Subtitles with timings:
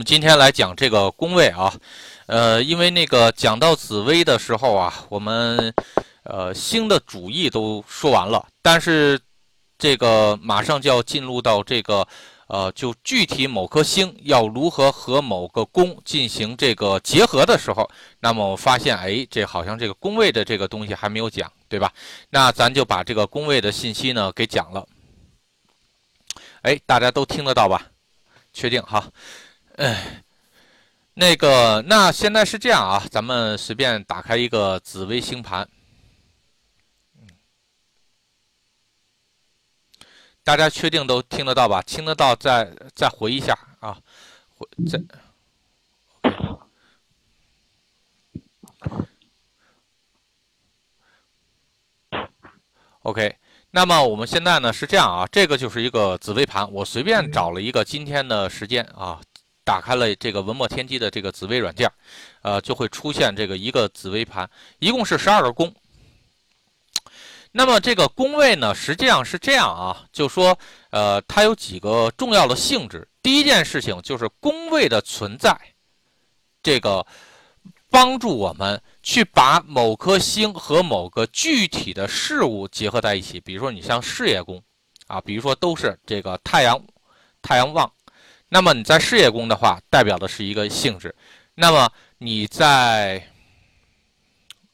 [0.00, 1.74] 我们今天来讲这个宫位啊，
[2.24, 5.74] 呃，因为那个讲到紫薇的时候啊，我们
[6.22, 9.20] 呃星的主义都说完了，但是
[9.76, 12.08] 这个马上就要进入到这个
[12.46, 17.86] 呃，就具体某颗星要如何和某个宫进行这个结合的时候，
[18.20, 21.92] 那么我发现，哎，这好像这个宫位的这个东西还没有讲，对吧？
[22.30, 24.86] 那咱就把这个宫位的信息呢给讲了。
[26.62, 27.86] 哎，大家都听得到吧？
[28.54, 29.06] 确定哈？
[29.80, 30.22] 哎，
[31.14, 35.66] 那个，那现在是这样啊，咱们随便打开一个紫微星盘，
[40.44, 41.80] 大家确定都听得到吧？
[41.80, 43.98] 听得到，再再回一下啊，
[44.54, 45.00] 回再。
[53.00, 53.34] OK，
[53.70, 59.18] 那么我们现在呢是这样啊，这个就是一个紫微盘，我随便找了一个今天的时间啊。
[59.64, 61.90] 打开了这个文墨天机的这个紫微软件，
[62.42, 64.48] 呃，就会出现这个一个紫微盘，
[64.78, 65.72] 一共是十二个宫。
[67.52, 70.56] 那么这个宫位呢，实际上是这样啊，就说
[70.90, 73.06] 呃，它有几个重要的性质。
[73.22, 75.56] 第一件事情就是宫位的存在，
[76.62, 77.04] 这个
[77.90, 83.40] 帮助我们去把某颗星和某个具体的事物结合在一起。
[83.40, 84.62] 比如说你像事业宫
[85.08, 86.80] 啊，比如说都是这个太阳，
[87.42, 87.92] 太阳旺。
[88.52, 91.08] 那么你在事业宫的话，代表的是一个性质；
[91.54, 93.24] 那么你在，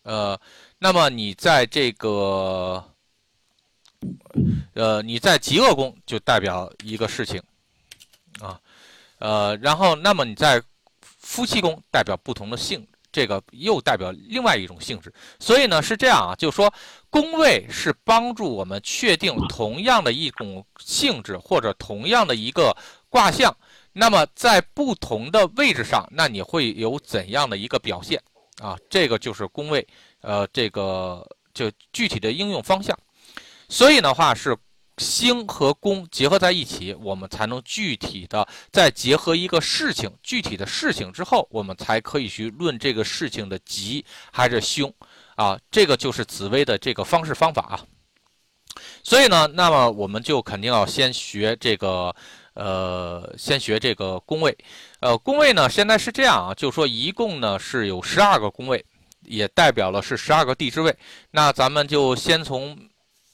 [0.02, 0.40] 呃，
[0.78, 2.82] 那么你在这个，
[4.72, 7.42] 呃，你在极恶宫就代表一个事情，
[8.40, 8.58] 啊，
[9.18, 10.62] 呃，然后那么你在
[11.18, 15.12] 夫妻宫代表不同的性，这个又代表另外一种性质。
[15.38, 16.72] 所以呢是这样啊，就是说
[17.10, 22.74] 宫位是帮助我们确定同样的一种性质或者同样的一个
[23.10, 23.54] 卦象。
[23.98, 28.22] 那么在不同的位置上，那你会有怎样的一个表现
[28.60, 28.76] 啊？
[28.90, 29.88] 这个就是宫位，
[30.20, 32.94] 呃，这个就具体的应用方向。
[33.70, 34.54] 所以的话是
[34.98, 44.92] 星和宫结合在一起，我们才能具体的再结合一个事情，具体的事情之后，我们才可以去论这个事情的吉还是凶
[45.36, 45.58] 啊。
[45.70, 47.80] 这个就是紫薇的这个方式方法啊。
[49.02, 52.14] 所以呢，那么我们就肯定要先学这个。
[52.56, 54.56] 呃，先学这个宫位，
[55.00, 58.82] 呃，宫位呢，现在是这样啊，就说一共呢是有十二个宫位，
[59.20, 60.96] 也代表了是十二个地支位。
[61.30, 62.76] 那咱们就先从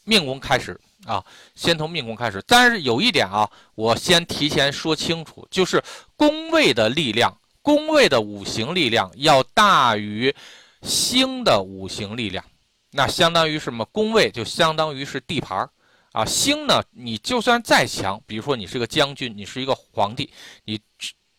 [0.05, 1.25] 命宫开始啊，
[1.55, 2.43] 先从命宫开始。
[2.49, 5.81] 但是有一点啊，我先提前说清楚，就是
[6.17, 10.35] 宫位的力量，宫位的五行力量要大于
[10.83, 12.45] 星的五行力量。
[12.91, 13.85] 那相当于什么？
[13.93, 15.71] 宫位就相当于是地盘儿。
[16.13, 16.83] 啊，星呢？
[16.91, 20.31] 你就算再强，比如说你是个将军，你是一个皇帝，
[20.65, 20.79] 你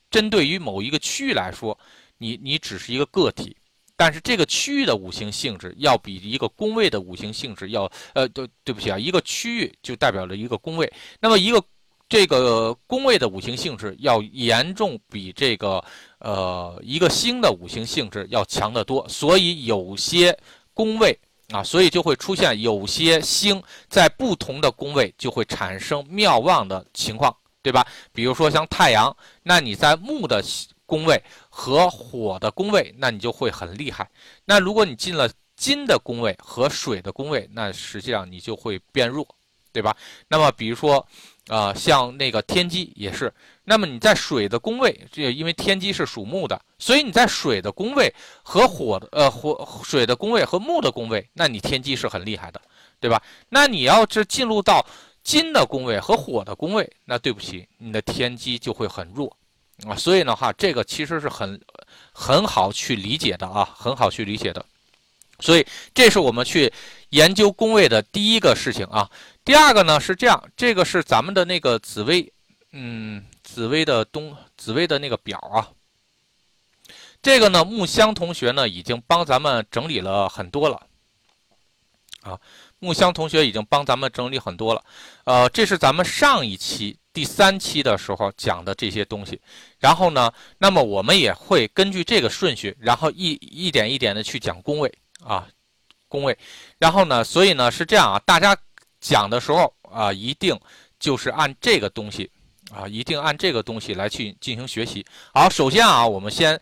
[0.09, 1.77] 针对于某一个区域来说，
[2.17, 3.55] 你你只是一个个体，
[3.95, 11.63] 但是这个区域的五行性质要比一个宫位的五行性质要，呃，对对不起啊，一个区域就代表了一个宫位，那么一个
[12.09, 15.83] 这个宫位的五行性质要严重比这个
[16.17, 20.35] 呃一个星的五行性质要强得多，所以有些
[20.73, 21.15] 宫位。
[21.53, 27.85] 啊，所以就会出现有些星在不同的宫位就会产生妙望的情况，对吧？
[28.11, 30.43] 比如说像太阳，那你在木的
[30.85, 34.09] 宫位和火的宫位，那你就会很厉害。
[34.45, 39.25] 那如果你进了金的宫位和水的宫位，那实际上你就会变弱，
[39.71, 39.95] 对吧？
[40.27, 41.07] 那么比如说。
[41.49, 43.29] 啊，像那个天机也是，
[43.65, 52.61] 那么你在水的宫位，这因为天机是属木的，所以你在水的宫位和火的呃火水的宫位和木的宫位，那你天机是很厉害的，
[52.99, 53.21] 对吧？
[53.49, 54.85] 那你要是进入到
[55.23, 59.33] 金的宫位和火的宫位，那对不起，你的天机就会很弱
[59.87, 59.95] 啊。
[59.95, 61.59] 所以的话，这个其实是很
[62.11, 64.65] 很好去理解的啊，很好去理解的。
[65.39, 66.71] 所以这是我们去
[67.09, 69.09] 研究宫位的第一个事情啊。
[69.45, 72.31] 第二个呢是这样，这个是咱们的那个紫薇，
[72.71, 73.23] 嗯，
[73.53, 75.69] 紫薇的东紫薇的那个表啊。
[77.21, 80.81] 这个呢，木香同学呢已经帮咱们整理了很多了，
[82.21, 82.39] 啊，
[82.79, 84.83] 木香同学已经帮咱们整理很多了，
[85.25, 89.39] 呃，这是咱们上一期第三期的时候讲的这些东西。
[89.77, 94.91] 然后呢，那么我们也会根据这个顺序，然后一一点一点的去讲宫位
[95.23, 95.47] 啊，
[96.07, 96.37] 宫位。
[96.79, 98.57] 然后呢，所以呢是这样啊，大家。
[99.05, 100.57] 讲的时候啊，一定
[100.97, 102.31] 就是按这个东西
[102.73, 105.05] 啊，一定按这个东西来去进行学习。
[105.33, 106.59] 好，首先啊，我们先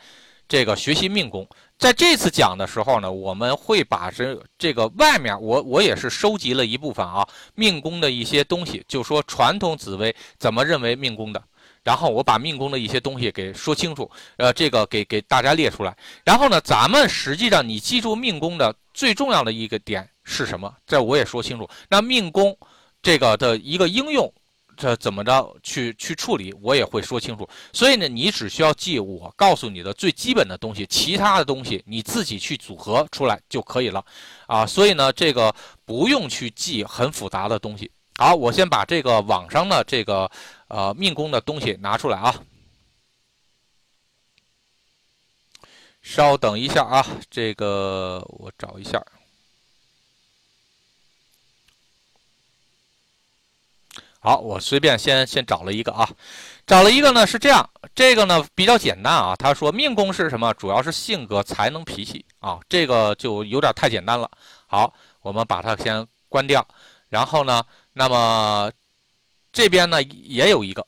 [0.47, 1.47] 这个学习命宫。
[1.77, 11.43] 在这次讲的时候呢，我们会把这这个外面，我我也是收集了一部分啊，命宫的一些东西，就说传统紫薇怎么认为命宫的。
[11.83, 14.07] 然后我把命宫的一些东西给说清楚，
[14.37, 15.97] 呃，这个给给大家列出来。
[16.23, 20.71] 然后呢，咱们实际上你记住命宫的最重要的一个点是什么？
[20.85, 21.67] 这我也说清楚。
[21.89, 22.55] 那命宫
[23.01, 24.31] 这个的一个应用，
[24.81, 27.47] 这怎么着去去处理，我也会说清楚。
[27.71, 34.03] 所以呢，你只需要记我告诉你的最基本的东西，其他的东西你自己去组合出来就可以了，
[34.47, 35.53] 啊，所以呢，这个
[35.85, 37.91] 不用去记很复杂的东西。
[38.17, 40.27] 好，我先把这个网上的这个
[40.67, 42.33] 呃命宫的东西拿出来啊，
[46.01, 48.99] 稍等一下啊，这个我找一下。
[54.23, 56.07] 好，我随便先先找了一个啊，
[56.68, 59.35] 找了一个呢是这样，这个呢比较简单啊。
[59.35, 60.53] 他说命宫是什么？
[60.53, 64.29] 主要是性格、才能、脾气啊，这个就有点太简单了。
[64.68, 66.65] 好，我们把它先关掉，
[67.09, 67.63] 然后呢。
[67.94, 68.71] 那么
[69.51, 70.81] 这边呢也有一个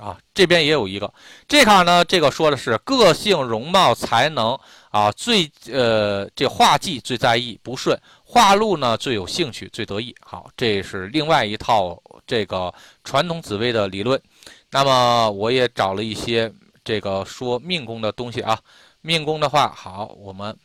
[0.00, 1.14] 啊，这边也有一个。
[1.46, 4.58] 这卡呢，这个说的是个性、容貌、才能
[4.90, 10.12] 啊，最呃这画技最在意不顺，画路呢最有兴趣最得意。
[10.20, 11.96] 好，这是另外一套
[12.30, 12.72] 这个
[13.02, 14.22] 传统紫微的理论。
[14.70, 16.52] 那么我也找了一些
[16.84, 18.56] 这个说命宫的东西啊，
[19.00, 20.56] 命宫的话，好，我们。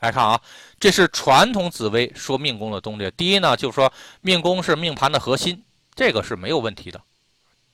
[0.00, 0.38] 来看啊，
[0.78, 3.10] 这是传统紫微说命宫的东西。
[3.16, 3.90] 第一呢，就是说
[4.20, 7.00] 命宫是命盘的核心，这个是没有问题的，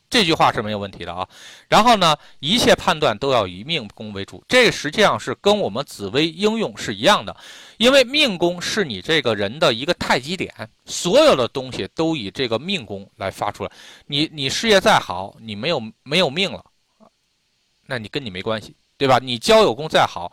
[0.09, 1.29] 这句话是没有问题的啊。
[1.69, 7.37] 然后呢，一切判断都要以命宫为主，这实际上是跟我们紫微应用是一样的，
[7.79, 10.53] 因为命宫是你这个人的一个太极点，
[10.85, 13.71] 所有的东西都以这个命宫来发出来。
[14.07, 16.65] 你你事业再好，你没有没有命了，
[17.87, 19.19] 那你跟你没关系，对吧？
[19.23, 20.33] 你交友宫再好，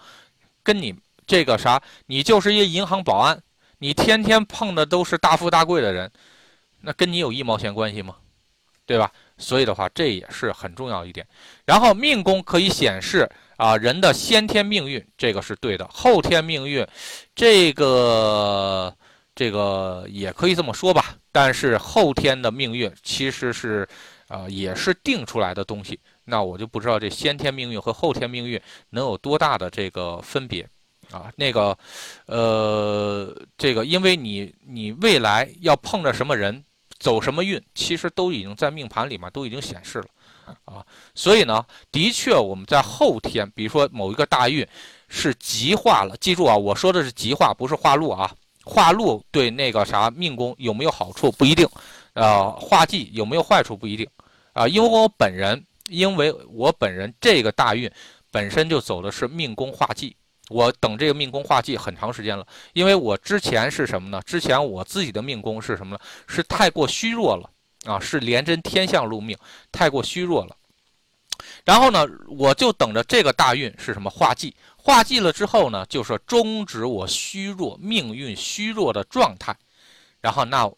[0.63, 0.95] 跟你。
[1.25, 3.41] 这个啥，你就是一银行保安，
[3.77, 6.11] 你天天碰的都是大富大贵的人，
[6.81, 8.17] 那跟你有一毛钱关系吗？
[8.85, 9.11] 对吧？
[9.37, 11.25] 所以的话，这也是很重要一点。
[11.65, 15.87] 然后命宫可以显示啊人的先天命运，这个是对的。
[15.87, 16.85] 后天命运，
[17.35, 18.95] 这个
[19.35, 21.15] 这个也可以这么说吧。
[21.31, 23.87] 但是后天的命运其实是
[24.27, 30.67] 啊也是定出来的东西，那我就不知道这先天命运和后天命运能有多大的这个分别。
[31.11, 31.77] 啊，那个，
[32.25, 36.63] 呃，这个，因为你你未来要碰着什么人，
[37.03, 40.05] 走什么运，其实都已经在命盘里面都已经显示了，
[40.63, 44.65] 啊，所以呢，的确我们在后天，比如说某一个大运
[45.09, 48.33] 是极化了，记住啊，我说的是极化，不是化禄啊，
[48.63, 51.67] 化禄对那个啥命宫有没有好处不一定，
[52.13, 54.07] 呃，化忌有没有坏处不一定，
[54.53, 57.91] 啊，因为我本人，因为我本人这个大运
[58.31, 60.15] 本身就走的是命宫化忌。
[60.49, 64.21] 我等这个命宫化忌很长时间了，因为我之前是什么呢？
[64.25, 66.01] 之前我自己的命宫是什么呢？
[66.27, 67.49] 是太过虚弱了
[67.85, 69.37] 啊，是廉贞天相入命，
[69.71, 70.55] 太过虚弱了。
[71.65, 79.55] 然后呢，我就等着这个大运是什么化忌，化忌了之后呢，就是终止我虚弱命运虚弱的状态，
[80.21, 80.69] 然后那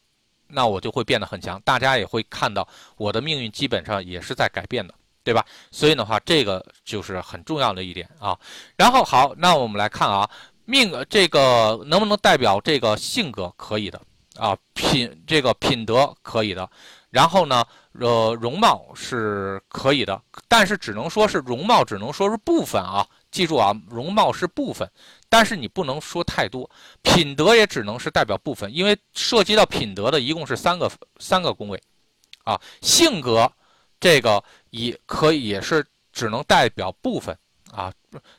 [0.47, 2.67] 那我就会变得很强，大家也会看到
[2.97, 4.93] 我的命运基本上也是在改变的。
[5.25, 5.43] 对吧？
[5.71, 8.37] 所以的话，这个就是很重要的一点啊。
[8.77, 10.29] 然后好，那我们来看啊，
[10.65, 13.51] 命这个能不能代表这个性格？
[13.57, 13.99] 可以的
[14.37, 16.69] 啊，品这个品德可以的。
[17.09, 17.65] 然后呢，
[17.99, 23.07] 呃，容貌是可以的，但是只能说是容貌，只能说是部分啊。
[23.31, 24.89] 记住啊，容貌是部分，
[25.27, 26.69] 但是你不能说太多。
[27.01, 31.81] 品德也只能是代表部分，因为涉及到品德的一共是三个三个宫位
[32.43, 33.51] 啊，性格。
[33.99, 37.37] 这个也可以，也是只能代表部分
[37.71, 37.91] 啊，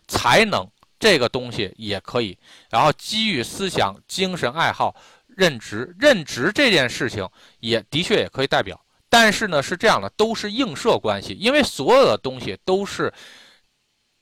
[0.07, 0.67] 才能
[0.99, 2.39] 这个东西也可以。
[2.71, 4.95] 然后机遇、思想、精神爱好、
[5.27, 7.29] 任职、任职这件事情
[7.61, 8.81] 也的确也可以代表。
[9.09, 13.13] 但是呢，是这样的，都是映射关系，因为所有的东西都是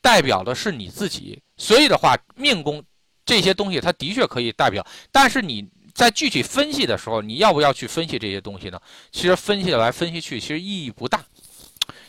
[0.01, 1.41] 代表的是你自己。
[1.57, 2.83] 所以的话，命宫
[3.25, 5.69] 这些东西它的确可以代表，但是你。
[5.95, 8.79] 在具体分析的时候，你要不要去分析这些东西呢？
[9.13, 11.23] 其实分析来分析去，其实意义不大。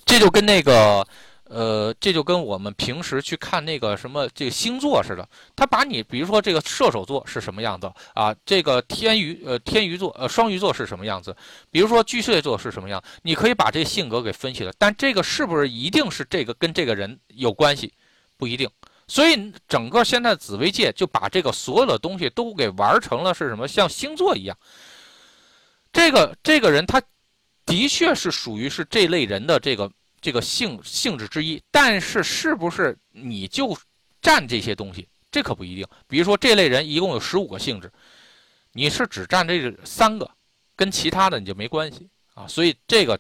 [0.05, 1.07] 这就跟那个，
[1.45, 5.27] 呃，这就跟我们平时去看那个什么这个星座似的。
[5.55, 8.35] 他把你，比如说这个射手座是什么样子啊？
[8.45, 11.35] 这个天鱼，呃，天鱼座，呃，双鱼座是什么样子？
[11.71, 13.01] 比如说巨蟹座是什么样？
[13.23, 17.93] 你可以把这性格给分析了，但这个是不是一定是这个跟这个人有关系？
[18.37, 18.69] 不一定。
[19.09, 23.69] 所以，整个现在紫微界就把这个所有的东西都给玩成了是什么？
[23.69, 24.59] 像星座一样。
[25.93, 27.01] 这个这个人他
[27.65, 33.77] 的确是属于是这类人的这个这个性性质之一，但是是不是你就
[34.21, 35.09] 占这些东西？
[35.31, 35.87] 这可不一定。
[36.09, 37.91] 比如说这类人一共有十五个性质，
[38.73, 40.29] 你是只占这三个，
[40.75, 42.47] 跟其他的你就没关系啊。
[42.49, 43.19] 所以这个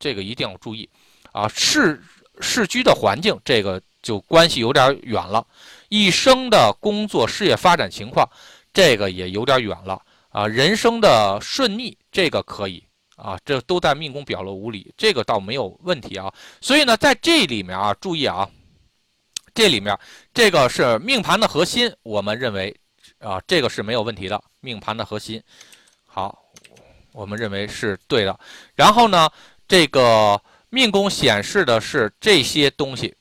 [0.00, 0.88] 这个一定要注意
[1.32, 2.02] 啊，世
[2.40, 5.46] 世居的环境这个就关系有点远了，
[5.88, 8.28] 一生的工作事业发展情况
[8.72, 10.00] 这个也有点远了
[10.30, 12.84] 啊，人生的顺逆这个可以。
[13.16, 16.32] 啊，这都在命宫表露无理，这个倒没有问题啊。
[16.60, 18.48] 所以呢，在这里面啊，注意啊，
[19.52, 19.98] 这里面
[20.32, 22.72] 这个是命盘的核心，我们认为
[23.18, 24.40] 啊，这个是没有问题的。
[24.60, 25.42] 命盘的核心，
[26.06, 26.44] 好，
[27.10, 28.38] 我们认为是对的。
[28.76, 29.28] 然后呢，
[29.66, 30.40] 这个
[30.70, 33.12] 命宫显示的是这些东西，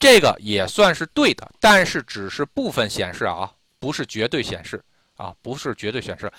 [0.00, 3.52] 这个也算是对的，但是只是部分显示啊。
[3.78, 4.84] 不是绝对显示
[5.16, 6.30] 啊，不是绝对显示，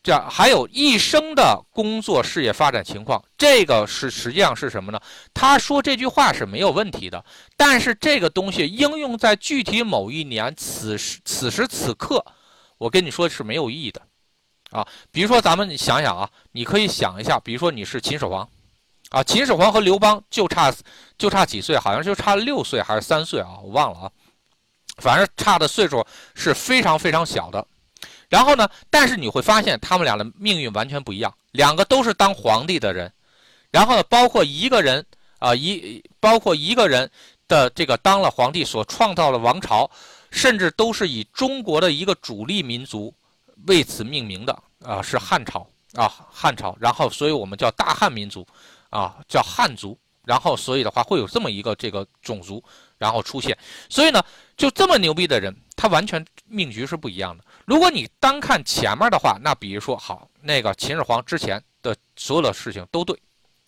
[0.00, 5.00] 这样还有一生的工作事业发展情况，这个是实际上是什么呢？
[5.34, 7.24] 他说这句话是没有问题的，
[7.56, 12.24] 但是这个东西应用在具体某一年此时此时此刻，
[12.78, 14.00] 我跟你说是没有意义的
[14.70, 14.86] 啊。
[15.10, 18.48] 比如说咱们想想啊，你可以想一下，比如说你是秦始皇
[19.14, 20.74] 啊，秦始皇和刘邦就差
[21.16, 24.10] 就差几岁，好像就差六岁还是三岁啊，我忘了啊。
[24.96, 26.04] 反正差的岁数
[26.34, 27.64] 是非常非常小的，
[28.28, 33.12] 然后呢，但是你会发现他们俩的命运完全不一样，两个都是当皇帝的人，
[33.70, 35.06] 然后呢，包括一个人
[35.38, 37.08] 啊一包括一个人
[37.46, 39.88] 的这个当了皇帝所创造的王朝，
[40.32, 43.14] 甚至都是以中国的一个主力民族
[43.68, 44.52] 为此命名的
[44.84, 48.44] 啊，是汉朝啊汉朝，然后所以我们叫大汉民族
[48.98, 52.62] 啊叫汉族，然后所以的话会有这么一个这个种族。
[52.96, 53.58] 然后出现，
[53.90, 54.24] 所以呢，
[54.56, 57.44] 就这么牛逼的人，他完全命局是不一样的。
[57.66, 63.20] 如果你单看前面的话，那比如说好，那个秦始皇之前的所有的事情都对，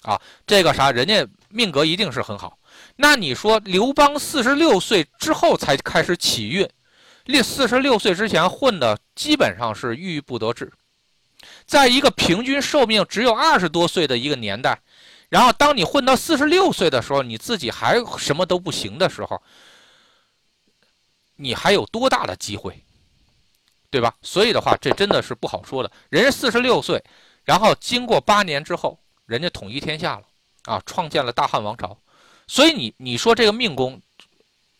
[0.02, 2.56] 啊，这个啥，人家命格一定是很好。
[2.94, 6.66] 那你说刘邦四十六岁之后才开始起运，
[7.24, 10.72] 历四十六岁之前混的基本上是郁郁不得志，
[11.66, 14.80] 在一个平均寿命只有二十多岁的一个年代。
[15.28, 19.42] 然后，当你混到四十六岁的时候，你自己还什么都不行的时候，
[21.34, 22.80] 你还有多大的机会，
[23.90, 24.14] 对吧？
[24.22, 25.90] 所以的话，这真的是不好说的。
[26.10, 27.02] 人家四十六岁，
[27.44, 30.22] 然后经过八年之后，人家统一天下了，
[30.64, 31.98] 啊，创建了大汉王朝。
[32.46, 34.00] 所以你你说这个命宫，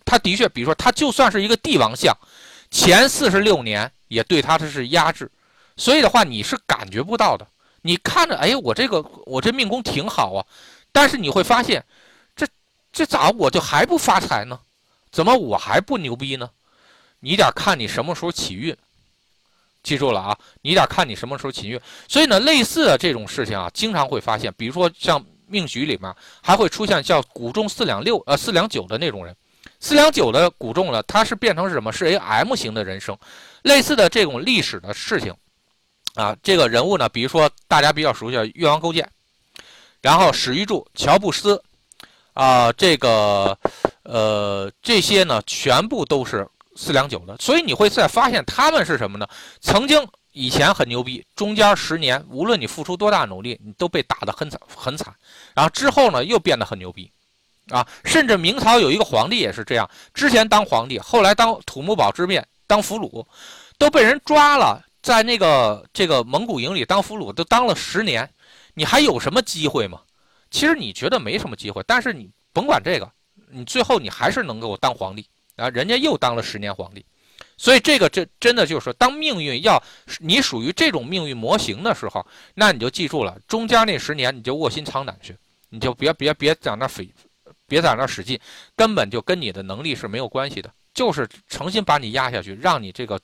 [0.04, 2.16] 他的确，比如说他就算是一个帝王相，
[2.70, 5.28] 前四十六年也对他的是压制，
[5.76, 7.44] 所以的话，你是感觉不到的。
[7.86, 10.44] 你看着，哎，我这个我这命宫挺好啊，
[10.90, 11.84] 但是你会发现，
[12.34, 12.44] 这
[12.92, 14.58] 这咋我就还不发财呢？
[15.12, 16.50] 怎么我还不牛逼呢？
[17.20, 18.76] 你得看你什么时候起运，
[19.84, 21.80] 记住了啊，你得看你什么时候起运。
[22.08, 26.12] 所以呢，类似的这种事情啊，经常会发现，比如说像命局里面
[26.42, 29.34] 还会出现叫古中四两六呃四两九的那种人，
[29.78, 31.92] 四两九的古中呢，他是变成是什么？
[31.92, 33.16] 是 A M 型的人生，
[33.62, 35.32] 类似的这种历史的事情。
[36.16, 39.06] 啊，这个人物呢，比如说大家比较熟悉的越王勾践，
[40.00, 41.62] 然后史玉柱、乔布斯，
[42.32, 43.56] 啊，这个，
[44.02, 49.28] 呃，这些呢，全部都是四两九的，所以你会再发现他们是什么呢？
[49.60, 55.14] 曾经以前很牛逼，中间十年，无论你付出多大努力，你都被打得很惨很惨，
[55.54, 57.10] 然后之后呢，又变得很牛逼，
[57.68, 63.22] 啊，甚至明朝有一个皇帝也是这样，之前当皇帝，后来当土木堡之变当俘虏，
[63.76, 64.82] 都被人抓了。
[65.06, 68.28] 在那个这个蒙古营里当俘虏都当了十年，
[68.74, 70.00] 你还有什么机会吗？
[70.50, 73.08] 其实你觉得没什么机会，但是你甭管这个，
[73.48, 75.70] 你最后你还是能够当皇帝啊！
[75.70, 77.06] 人家又当了十年皇帝，
[77.56, 79.80] 所以这个这真的就是说，当命运要
[80.18, 85.36] 你属于这种命运模型的时候，那你就记住了，中间那十年你就卧薪尝胆去，
[85.68, 87.08] 你就别别别在那费，
[87.68, 88.36] 别在那使劲，
[88.74, 93.20] 根本就跟你的能力是没有关系的，就是诚心把你压下去，让你这个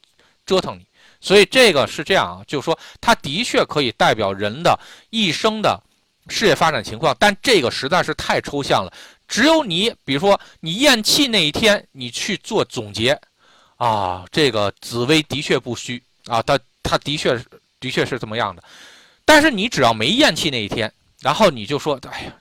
[0.46, 0.86] 折腾你。
[1.22, 4.76] 所以这个是这样啊，就是说，它的确可以代表人的
[5.10, 5.80] 一生的
[6.26, 8.92] 事业发展情况，但这个实在是太抽象了。
[9.28, 13.16] 只有你，比如说你咽气那一天，你去做总结，
[13.76, 17.40] 啊，这个紫薇的确不虚啊，它它的确
[17.78, 18.62] 的确是这么样的。
[19.24, 22.34] 但是你只要没咽气那一天，然后你就说，哎呀，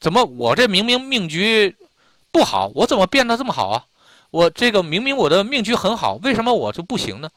[0.00, 1.74] 怎么我这明明命局
[2.30, 3.84] 不好，我怎么变得这么好啊？
[4.30, 7.28] 我这个明明我的命局很好，为什么我就不行呢？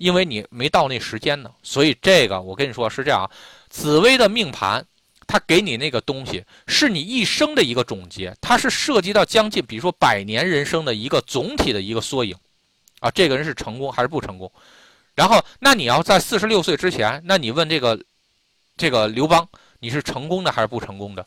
[0.00, 3.30] 因为你没到那时间呢，所以这个我跟你说是这样。
[3.68, 4.82] 紫薇的命盘，
[5.26, 12.34] 它给你那个东西是你一生的一个总结，它是涉及到将近，比如说百年人生的一个总体的一个缩影，
[13.00, 14.50] 啊，这个人是成功还是不成功？
[15.14, 18.02] 然后，那你要在四十六岁之前，那你问这个
[18.78, 19.46] 这个刘邦，
[19.80, 21.26] 你是成功的还是不成功的？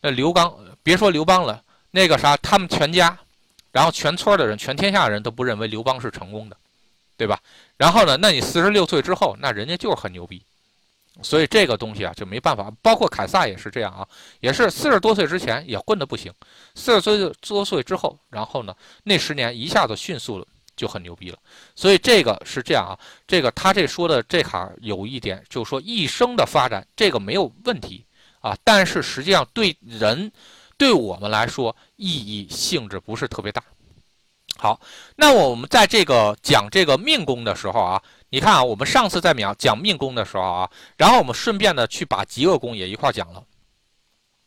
[0.00, 0.52] 那刘邦，
[0.82, 1.62] 别说刘邦了，
[1.92, 3.16] 那个啥，他们全家，
[3.70, 6.56] 然后全村的人，全天下人都不认为刘邦是成功的。
[7.16, 7.38] 对吧？
[7.80, 10.42] 然后呢，那你四十六岁之后，那人家就是很牛逼。
[11.22, 14.06] 所以这个东西啊就没办法，包括凯撒也是这样啊，
[14.40, 16.30] 也是四十多岁之前也混得不行，
[16.74, 20.46] 四十岁多岁之后，然后呢那十年一下子迅速了
[20.76, 21.38] 就很牛逼了。
[21.74, 22.92] 所以这个是这样啊，
[23.26, 28.04] 这个他这说的这行有一点就是说一生的发展这个没有问题
[28.40, 30.30] 啊，但是实际上对人
[30.76, 33.64] 对我们来说意义性质不是特别大。
[34.60, 34.78] 好，
[35.16, 38.02] 那我们在这个讲这个命宫的时候啊。
[38.32, 43.42] 你看啊，我们上次在讲讲命宫的时候啊，然后我们顺便呢去把极恶宫也一块讲了，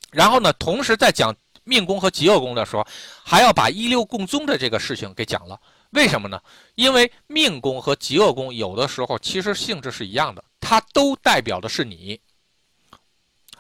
[0.10, 2.88] 然后呢，同时在讲命宫和极恶宫的时候，
[3.26, 5.60] 还要把一六共宗的这个事情给讲了。
[5.90, 6.40] 为什么呢？
[6.76, 12.18] 因为命宫和极恶宫有的时候其实性质是一样的，它都代表的是你。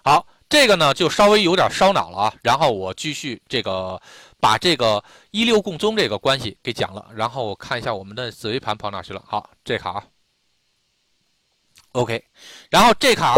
[0.06, 2.34] 好，这个呢就稍微有点烧脑了啊。
[2.42, 4.02] 然后我继续这个
[4.44, 9.24] 把这个一六共宗这个关系给讲了，然后我看一下我们的紫微盘跑哪去了。
[9.26, 10.06] 好，这卡。
[11.94, 12.22] OK，
[12.70, 13.36] 然后这卡，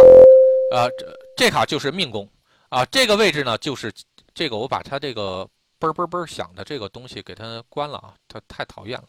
[0.72, 2.28] 呃，这这卡就是命宫
[2.70, 3.94] 啊，这个位置呢就是
[4.34, 5.48] 这个，我把它这个
[5.80, 9.08] 嘣嘣嘣响的这个东西给它关了啊，它太讨厌了。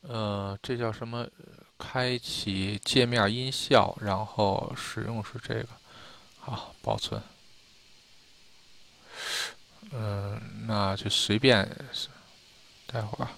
[0.00, 1.28] 呃，这叫什么？
[1.78, 5.68] 开启界面音效，然后使用是这个，
[6.40, 7.22] 好，保存。
[9.92, 11.66] 嗯，那就随便，
[12.86, 13.30] 待会儿。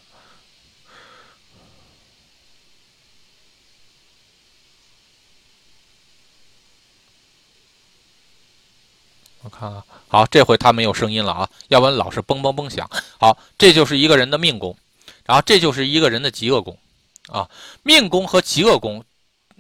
[9.43, 12.89] 我看看，好，这回它没有声音了啊，要不然老是嘣嘣嘣响。
[13.19, 14.77] 好，这就是一个人的命宫，
[15.25, 16.77] 然后这就是一个人的极恶宫，
[17.31, 17.49] 啊，
[17.83, 19.05] 命宫和极恶宫。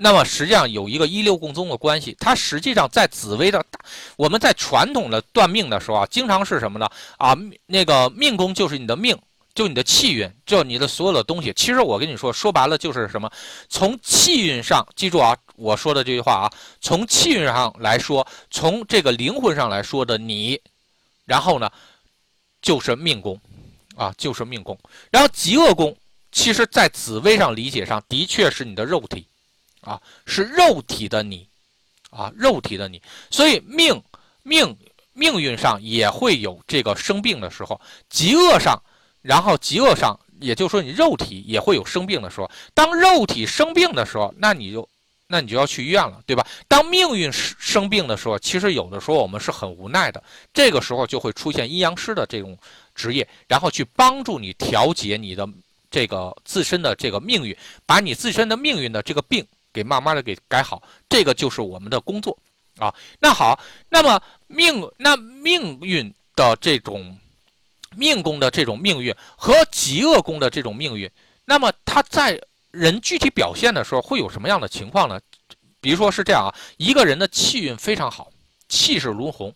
[0.02, 3.78] 那么实际上有一个一六共宗的关系，它实际上在紫微的大，
[4.16, 6.88] 我们在传统的断命的时候啊，经常是什么呢？
[7.18, 7.36] 啊，
[7.66, 9.14] 那个命宫就是你的命，
[9.52, 11.52] 就你的气运，就你的所有的东西。
[11.52, 13.30] 其实我跟你说，说白了就是什么？
[13.68, 20.58] 从气运上，记住啊，我说的这句话啊，从气运上来说，从这个灵魂上来说的你，
[21.26, 21.70] 然后呢，
[22.62, 23.38] 就是命宫，
[23.96, 24.78] 啊，就是命宫。
[25.10, 25.94] 然后极恶宫，
[26.32, 29.26] 其实在紫微上理解上的确是你的肉体。
[29.82, 31.48] 啊，是肉体的你，
[32.10, 33.98] 啊，肉体的你，所以命
[34.42, 34.76] 命
[35.14, 38.78] 命运上也会有这个生病的时候，极恶上，
[39.22, 42.50] 然后极恶上，也就是说你肉体也会有生病的时候。
[42.74, 44.86] 当肉体生病的时候，那你就
[45.28, 46.46] 那你就要去医院了，对吧？
[46.68, 52.58] 当命运生病的时候，其实有的时候我们是很无奈的，这个时候就会出现阴阳师的这种
[52.94, 55.48] 职业，然后去帮助你调节你的
[55.90, 59.46] 这个自身的这个命运，把你自身的命运的这个病。
[59.72, 62.36] 给慢慢的给改好，这个就是我们的工作
[62.80, 62.92] 啊。
[63.20, 63.56] 那好，
[63.88, 67.16] 那么命那命运的这种
[67.94, 71.08] 命宫的这种命运和极恶宫的这种命运，
[71.44, 72.36] 那么它在
[72.72, 75.20] 人具体表现的时候会有什么样的情况呢？
[75.80, 78.28] 比如说是这样啊，一个人的气运非常好，
[78.68, 79.54] 气势如虹，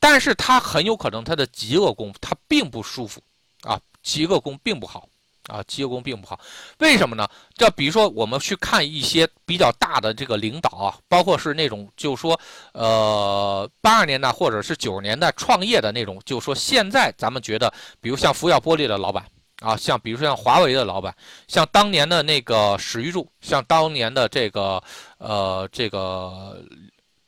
[0.00, 3.20] 但是他很有可能他的极恶宫他并不舒服
[3.64, 5.06] 啊，极恶宫并不好。
[5.48, 6.38] 啊，极恶宫并不好，
[6.78, 7.26] 为什么呢？
[7.56, 12.38] 这比如说，我们去看一些比较大的这个领导啊，包括是那种，就说，
[12.72, 19.24] 呃，八十年代或者是九十年代创业的那种，就说，现在咱们觉得，比如像福耀玻璃的老板
[19.60, 21.16] 啊，像比如说像华为的老板，
[21.48, 24.82] 像当年的那个史玉柱，像当年的这个，
[25.16, 26.62] 呃，这个，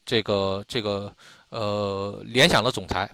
[0.05, 1.11] 这个，这个，
[1.49, 3.11] 呃，联想的总裁，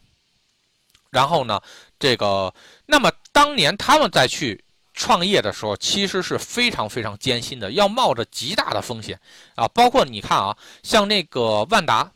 [1.11, 1.61] 然后呢，
[1.97, 2.53] 这个，
[2.87, 4.61] 那么当年他们再去。
[4.97, 9.21] 创业的时候其实是非常非常艰辛的，要冒着极大的风险
[9.55, 9.69] 啊！
[9.69, 12.11] 包括你看啊，像那个万达，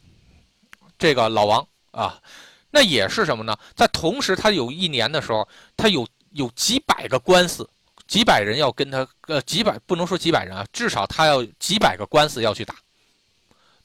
[0.99, 2.19] 这个老王啊，
[2.71, 3.55] 那也是什么呢？
[3.77, 7.69] 在同时，他有一年的时候，他有有几百个官司，
[8.09, 12.75] 几百人要跟他，呃，几百不能说几百人啊，至少他要几百个官司要去打。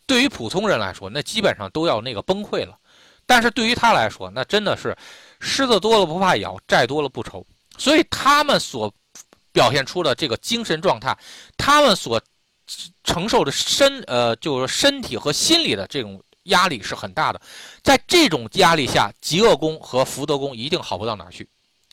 [0.08, 2.78] 对于普通人来说，那基本上都要那个崩溃了。
[3.26, 4.96] 但是对于他来说，那真的是
[5.42, 7.46] 虱子多了不怕咬，债多了不愁。
[7.78, 8.94] 所以他们所
[9.52, 11.18] 表现出的这个精神状态，
[11.58, 12.22] 他们所
[13.04, 17.40] 承受的身呃，就是身体和心理的这种压力是很大的。
[17.84, 21.48] 在这种压力下，极恶宫和福德宫一定好不到哪去。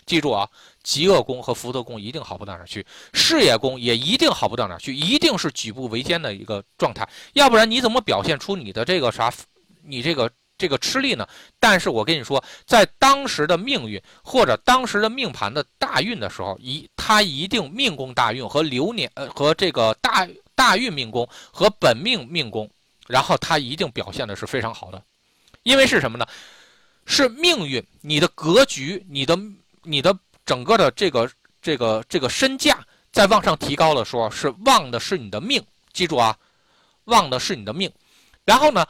[0.07, 0.49] 记住啊，
[0.83, 7.09] 极恶宫和福德宫一定好不到哪去，事业宫也一定好不到哪去，一定是举步维艰的一个状态。
[7.35, 9.33] 要不然你怎么表现出你的这个啥，
[9.85, 10.31] 你这个？
[10.63, 22.71] 这个吃力呢，但是我跟你说，在当时的命运或者当时的命盘的大运的时候，一他一定命宫大运和流年呃和这个大大运命宫和本命命宫，
[23.09, 25.03] 然后他一定表现的是非常好的，
[25.65, 26.25] 因为是什么呢？
[27.07, 29.37] 是命运，你的格局，你的
[29.83, 31.29] 你的整个的这个
[31.61, 35.61] 这个这个身价在往上提高的时候，是旺的是你的命，
[35.93, 36.39] 记住啊，
[37.07, 37.91] 旺的是你的命。
[38.45, 38.85] 然后呢，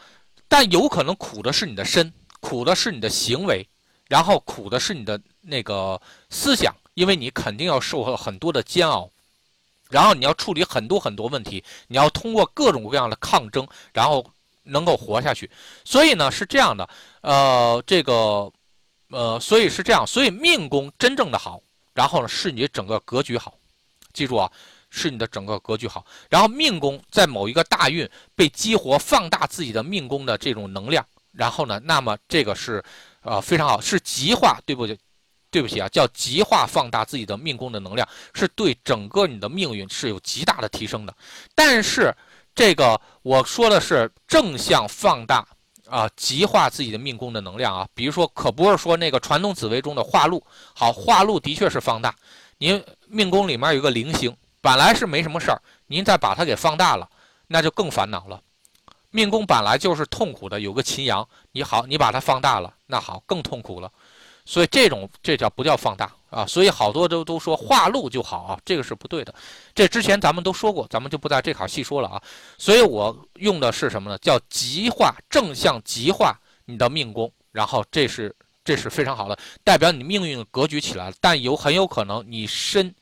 [0.52, 3.66] 但有可能苦的是你的身，苦的是你的行为，
[4.06, 9.08] 然后苦的是你的那个思想，因为你肯定要受很多的煎熬，
[9.88, 14.22] 然后你要处理很多很多问题，你要通过各种各样的抗争，然后。
[14.64, 15.50] 能够活下去，
[15.84, 16.88] 所以呢是这样的，
[17.22, 18.48] 呃，这个，
[19.08, 21.60] 呃，所以是这样，所以命宫真正的好，
[21.94, 23.58] 然后呢是你整个格局好，
[24.12, 24.48] 记住啊，
[24.92, 32.80] 是你的整个格局好，然后命宫在某一个大运被激活，放大自己的命宫的这种能量，然后呢，那么这个是，
[33.22, 34.98] 呃，非常好，是极化，对不对？
[35.50, 41.16] 对不起啊，叫极化放大自己的命宫的能量，是对整个你的命运是有极大的提升的，
[41.54, 42.14] 但是。
[42.54, 45.42] 这个我说的是正向放大
[45.88, 47.88] 啊，极化自己的命宫的能量啊。
[47.94, 52.14] 比如说，可不是说那个传统紫微中的化禄，好，化禄的确是放大。
[52.58, 57.06] 您命宫里面有个零星，本来是没什么事儿，您再把它给放大了，
[57.48, 58.40] 那就更烦恼了。
[59.10, 63.92] 命宫本来就是痛苦的，有个秦阳，你好，你把它放大了，那好，更痛苦了。
[64.44, 66.46] 所以这种这叫不叫放大啊？
[66.46, 69.34] 所以好多都都说化禄就好啊，这个是不对的。
[69.74, 72.22] 这之前咱们都说过，咱们就不在这块细说了啊。
[72.56, 74.16] 所以我用的是什么呢？
[74.18, 81.16] 叫极化，正向极化你的命宫，然后这是这是非常好的，代表你命运格局起来了。
[81.20, 82.92] 但有很有可能你身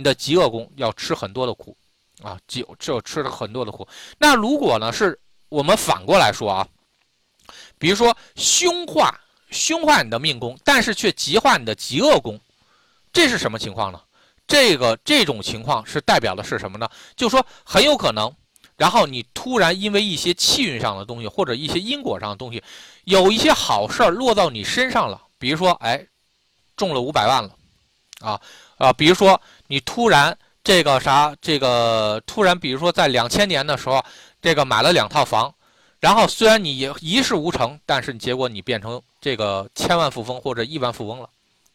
[0.00, 1.76] 你的极恶宫要吃很多的苦
[2.22, 3.86] 啊，极就吃了很多的苦。
[4.18, 6.66] 那如果呢是我们反过来说啊，
[7.78, 9.20] 比如说凶化。
[9.52, 12.38] 凶化你的命宫，但是却极化你的极恶宫，
[13.12, 14.00] 这是什么情况呢？
[14.46, 16.88] 这个这种情况是代表的是什么呢？
[17.16, 18.32] 就说很有可能，
[18.76, 22.62] 然后你突然因为一些气运上的东西，或者一些因果上的东西，
[23.06, 25.20] 有一些好事儿落到你身上了。
[25.36, 26.06] 比如说，哎，
[26.76, 27.50] 中了五百万了，
[28.20, 28.40] 啊
[28.78, 34.04] 啊，比如说你突然这个啥，这个突然，比如说在两千年的时候，
[34.42, 35.54] 这个买了两套房。
[36.00, 41.30] 然后虽然你一事无成，但是结果你变成这个千万富翁或者亿万富翁了，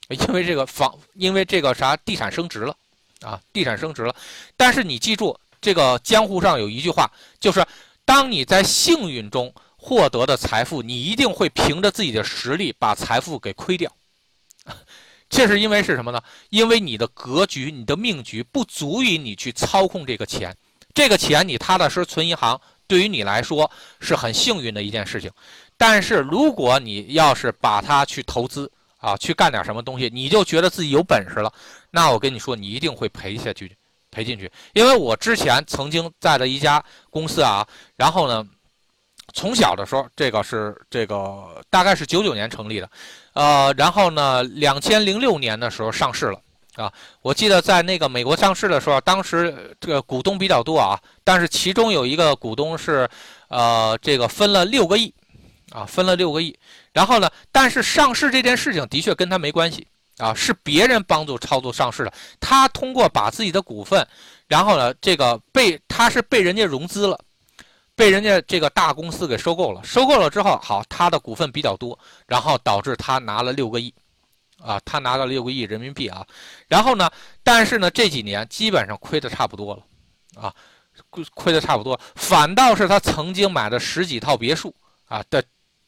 [0.09, 2.75] 因为这个房，因为这个啥地产升值了，
[3.21, 4.13] 啊，地产升值了。
[4.57, 7.65] 但是你记住，这个江湖上有一句话，就是
[8.03, 13.89] 当你在幸运中获得的财富，你一定会凭着自己的实力把财富给亏掉。
[15.29, 16.21] 这是因为是什么呢？
[16.49, 20.55] 因为你的格局、你的命局不足以你去操控这个钱，
[20.93, 22.59] 这个钱你踏踏实实存银行。
[22.87, 25.31] 对于你来说是很幸运的一件事情，
[25.75, 31.51] 但是如果你要是把它去投资啊，去干点什么东西，你就觉得自己有本事了，
[31.89, 33.75] 那我跟你说，你一定会赔下去，
[34.11, 34.51] 赔进去。
[34.73, 38.47] 因为我之前曾经在了一家公司啊，然后呢，
[39.33, 42.89] 从小的时候，这个是这个大概是九九年成立的，
[43.33, 46.39] 呃，然后呢，两千零六年的时候上市了。
[46.75, 53.07] 啊，我记得在那个美国上市的时候，当时这个股东比较多啊，但是其中有一个股东是，
[53.47, 55.13] 呃，这个分了六个亿，
[55.71, 56.53] 啊，分了六个亿。
[56.91, 62.11] 然后呢，但是上市这件事情的确跟他没关系啊，是别人帮助操作上市的。
[62.41, 64.05] 他通过把自己的股份，
[64.49, 67.17] 然后呢，这个被他是被人家融资了，
[67.95, 69.83] 被人家这个大公司给收购了。
[69.83, 73.93] 收购了之后，好，他的股份比较多，然后导致他拿了六个亿。
[74.63, 76.25] 啊，他拿了六个亿人民币啊，
[76.67, 77.11] 然后呢，
[77.43, 79.83] 但是呢，这几年基本上亏的差不多了，
[80.41, 80.55] 啊，
[81.09, 84.73] 亏亏的差不多，反倒是他曾经买的十几套别墅
[85.07, 85.43] 啊的，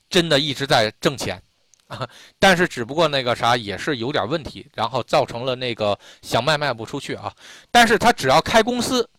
[0.09, 1.41] 真的一直在挣钱，
[1.87, 7.33] 啊，但是只不过那个啥也是有点问题，然后造成了那个想卖卖不出去啊，
[7.71, 9.09] 但是他只要开公司，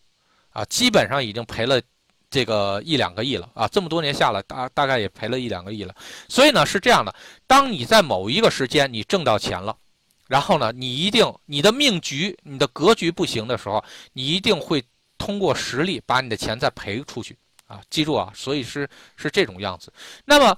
[0.51, 1.81] 啊，基本上已经赔了。
[2.29, 5.95] 这个一两个亿了啊，这么多年下来，大大概也赔了一两个亿了。
[6.27, 7.13] 所以呢，是这样的：
[7.47, 9.75] 当你在某一个时间你挣到钱了，
[10.27, 14.83] 然后呢，你一定你的命局、你的格局不行的时候，你一定会
[15.17, 17.81] 通过实力把你的钱再赔出去啊！
[17.89, 19.91] 记住啊，所以是是这种样子。
[20.23, 20.55] 那么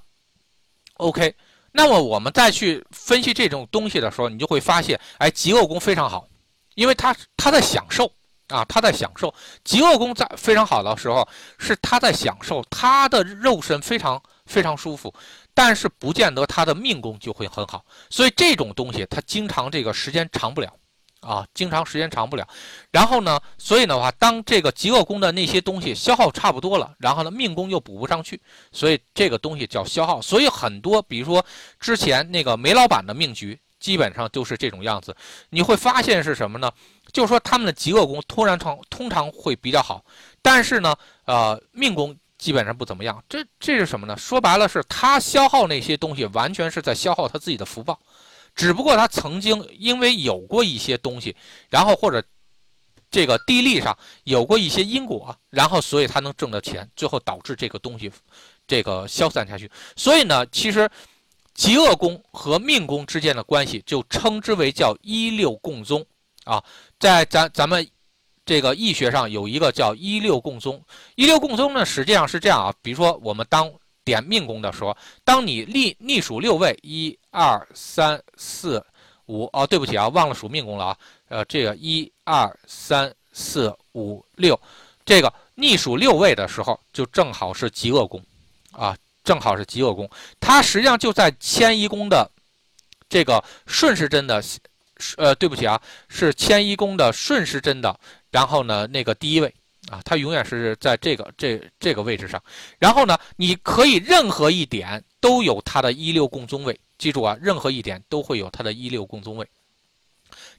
[0.96, 1.34] ，OK，
[1.72, 6.28] 那么我们再去分析这种东西的时候，你就会发现，哎，极恶宫非常好，
[6.76, 8.12] 因为他他在享受。
[8.52, 9.34] 啊，他在享受
[9.64, 15.14] 极恶宫在非常好的时候，是他在享受他的肉身非常非常舒服，
[15.54, 20.74] 但是不见得他的命宫就会很好，所以这种东西他经常这个时间长不了，
[21.22, 22.48] 啊，经常时间长不了。
[22.92, 30.22] 然后呢，所以的话，当这个极恶宫的那些东西消耗差不多了，然后呢，命宫又补不上去，所以这个东西叫消耗。
[30.22, 31.46] 所以很多，比如说
[31.80, 35.14] 之前那个煤老板的命局，基本上就是这种样子。
[35.50, 36.72] 你会发现是什么呢？
[37.12, 40.06] 就是说，他们的极恶宫突然常通常会比较好，
[40.42, 43.22] 但是呢，呃，命宫基本上不怎么样。
[43.28, 44.16] 这这是什么呢？
[44.16, 48.00] 说白了是他消耗那些东西，完全是在消耗他自己的福报。
[48.56, 51.36] 只不过他曾经因为有过一些东西，
[51.70, 52.24] 然后或者
[53.10, 58.10] 这个地利上有过一些因果，然后所以他能挣到钱，最后导致这个东西
[58.68, 59.70] 这个消散下去。
[59.98, 60.90] 所以呢，其实
[61.62, 66.04] 极恶宫和命宫之间的关系就称之为叫一六共宗
[66.44, 66.64] 啊，
[67.00, 67.88] 在咱咱们
[68.44, 70.84] 这个易学上有一个叫一六共宗。
[71.14, 73.72] 一六共宗呢，实际上是这样啊，比如说我们当。
[74.04, 78.84] 点命宫的时候，当你逆逆数六位，一二三四
[79.28, 80.98] 五，哦，对不起啊，忘了数命宫了啊。
[81.30, 84.60] 呃，这个一二三四五六，
[85.06, 88.20] 这个逆数六位的时候，就正好是极恶宫，
[88.72, 90.10] 啊，正好是极恶宫。
[90.40, 92.30] 它实际上就在迁移宫的
[93.10, 94.44] 这个顺时针的，
[95.18, 99.54] 呃，对不起啊，是迁移宫的顺时针的，然后呢，那个第一位。
[99.90, 102.42] 啊，它永远是在这个这这个位置上，
[102.78, 109.46] 然后呢，你可以任何一点都有它的一六共宗位，记住啊，任何一点都会有它的一六共宗位。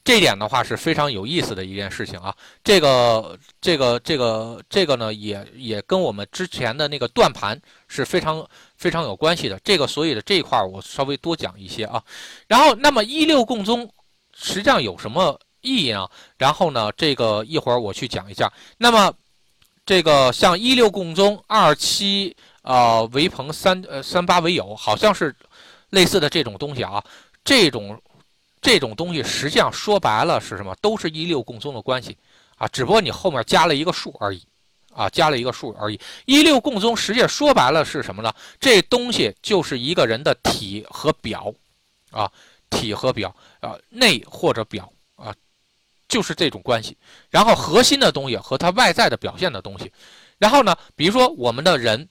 [0.04, 2.34] 这点的话是非常有意思的一件事情啊。
[2.64, 9.58] 这个这个这个这个呢，也也跟我们之前的那个断盘是非常非常有关系的。
[9.64, 12.02] 这个所以的这一块我稍微多讲一些啊。
[12.46, 13.88] 然后，那么一六共宗
[14.34, 16.08] 实际上有什么意义呢？
[16.38, 18.52] 然后呢，这个一会儿我去讲一下。
[18.78, 19.12] 那么。
[19.84, 25.34] 这个像一六共宗，二七啊为朋，三呃三八为友，好像是
[25.90, 27.02] 类似的这种东西啊。
[27.44, 28.00] 这种
[28.62, 30.74] 这种东西实际上说白了是什么？
[30.80, 32.16] 都是一六共宗的关系
[32.56, 34.42] 啊，只不过你后面加了一个数而已
[34.94, 36.00] 啊，加了一个数而已。
[36.24, 38.32] 一六共宗实际上说白了是什么呢？
[38.58, 41.52] 这东西就是一个人的体和表
[42.10, 42.30] 啊，
[42.70, 44.90] 体和表啊，内或者表。
[45.16, 45.34] 啊
[46.08, 46.94] 就是这种关系，
[47.30, 49.90] 然后核心的东西和它外在的表现的东西，
[50.36, 52.06] 然后呢，比如说我们的人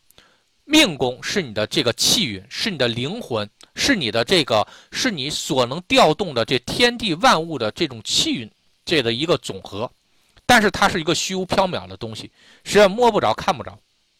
[0.71, 8.49] 命宫是你的这个气运，是你的灵魂，是你的这个，是你所能调动的这天地万物的这种气运
[8.85, 9.91] 这的一个总和，
[10.45, 12.31] 但是它是一个虚无缥缈的东西，
[12.63, 13.77] 实际上摸不着看不着。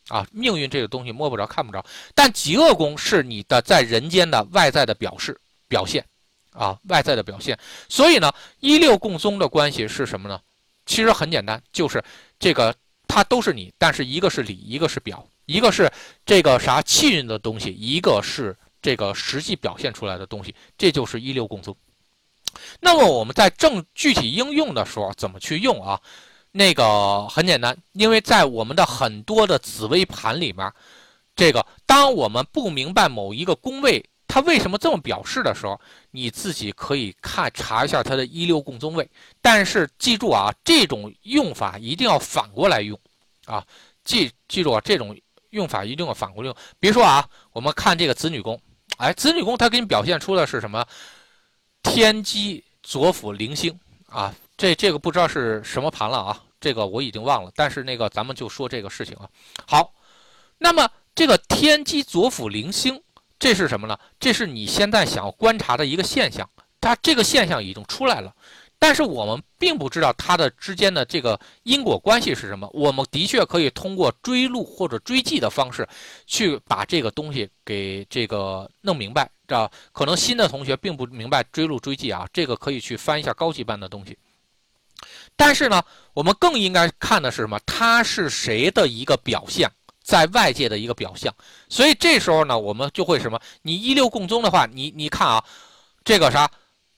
[0.10, 1.82] 啊，命运这个东西摸不着看不着，
[2.14, 6.06] 但极恶宫是你的在人间的外在的表示表现。
[6.52, 10.38] 啊，外在的表现，所以呢，一六共宗的关系是什么呢？
[10.86, 12.04] 其实很简单，就是
[12.38, 12.76] 这个
[13.08, 15.92] 它都是你，但是一个是里，一个是表，一个是
[16.26, 21.76] 这个啥气运的东西，一个是这个实际表现出来的东西，这就是一六共宗。
[22.80, 26.00] 那么我们在正具体应用的时候怎么去用啊？
[26.52, 30.72] 那个很简单，因为在我们的很多的紫微盘里面，
[31.36, 34.04] 这个当我们不明白某一个宫位。
[34.34, 35.78] 它为什么这么表示的时候，
[36.12, 39.06] 你自己可以看查一下它的一六共宗位。
[39.42, 42.98] 但是记住啊，这种用法一定要反过来用，
[43.44, 43.62] 啊，
[44.06, 45.14] 记记住啊，这种
[45.52, 46.56] 用法一定要反过来用。
[46.80, 48.60] 比如说啊，我们看这个子女宫，
[48.98, 50.86] 哎，子女宫它给你表现出的是什么？
[51.84, 57.52] 天机左辅零星啊，这这个不知道是什么盘了啊，这个我已经忘了。
[57.56, 59.30] 但是那个咱们就说这个事情啊。
[59.68, 59.94] 好，
[60.58, 63.02] 那么这个天机左辅零星。
[63.40, 63.98] 这是什么呢？
[64.20, 66.48] 这是你现在想要观察的一个现象，
[66.80, 68.32] 它这个现象已经出来了，
[68.84, 72.68] 但是我们并不知道它的之间的这个因果关系是什么。
[72.74, 75.88] 我们的确可以通过追录或者追记的方式，
[76.26, 79.30] 去把这个东西给这个弄明白。
[79.48, 84.18] 这可能新的同学并不明白追录追记啊，这个可以去翻一下高级班的东西。
[85.36, 87.60] 但是呢，我们更应该看的是什么？
[87.68, 89.72] 它是谁的一个表象？
[90.04, 91.32] 在外界的一个表象，
[91.70, 93.40] 所以这时候呢，我们就会什么？
[93.62, 95.44] 你一六共宗的话，你你看啊，
[96.04, 96.50] 这个啥？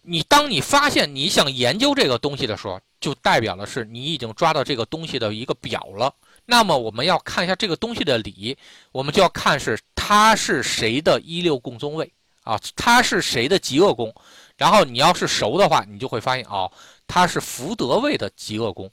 [0.04, 6.13] 你当你发现你想研究这个东西的时候，就代表的是你已经抓到这个东西的一个表了。
[6.46, 8.58] 那么我们要看一下这个东西的理，
[8.92, 12.12] 我们就要看是它是谁的一六共宗位
[12.44, 14.13] 啊，它是谁的极恶宫。
[14.58, 16.72] 然后你要是熟的话，你就会发现哦，
[17.08, 18.92] 它是福德位的极恶宫。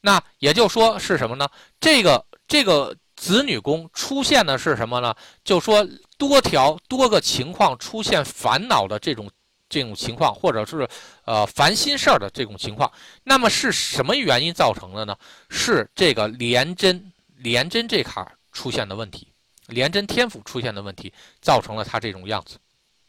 [0.00, 1.48] 那也就说是什么呢？
[1.80, 2.96] 这个这个。
[3.18, 5.12] 子女宫出现的是什么呢？
[5.42, 5.84] 就说
[6.16, 9.28] 多条多个情况出现烦恼的这种
[9.68, 10.88] 这种情况，或者是
[11.24, 12.90] 呃烦心事儿的这种情况。
[13.24, 15.16] 那么是什么原因造成的呢？
[15.50, 19.28] 是这个廉贞廉贞这坎出现的问题，
[19.66, 22.56] 廉贞天府出现的问题，造成了他这种样子，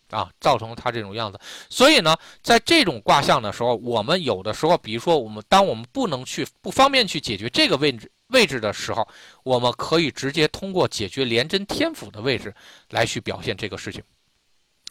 [0.10, 1.40] 啊，造成了他这种样子。
[1.70, 8.12] 所以呢，在这种卦象的时候，我们有的时候，比如说我们当我们不能去不方便去解决这个位置。
[8.30, 9.08] 位置的时候，
[9.42, 12.54] 我们可以直接通过解决廉贞天府的位置
[12.92, 14.04] 来去表现这个事情。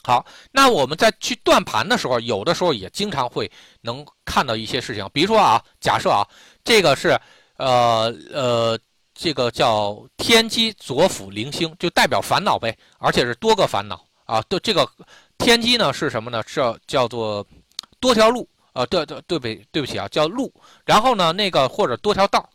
[0.03, 3.51] 好，那我们在去断盘的时候，有的时候也经常会
[3.83, 6.27] 能看到一些事情，比如说啊，假设啊，
[6.65, 7.19] 这个是
[7.57, 8.79] 呃呃
[9.15, 14.41] 这个叫天机左辅零星，就代表烦恼呗，而且是多个烦恼啊。
[14.49, 14.89] 对，这个
[15.37, 16.43] 天机呢是什么呢？
[16.47, 17.47] 是叫做
[18.01, 18.87] 多条路啊。
[18.87, 20.51] 对对对不对不起啊，叫路。
[20.87, 22.49] 然后呢，那个或者多条道。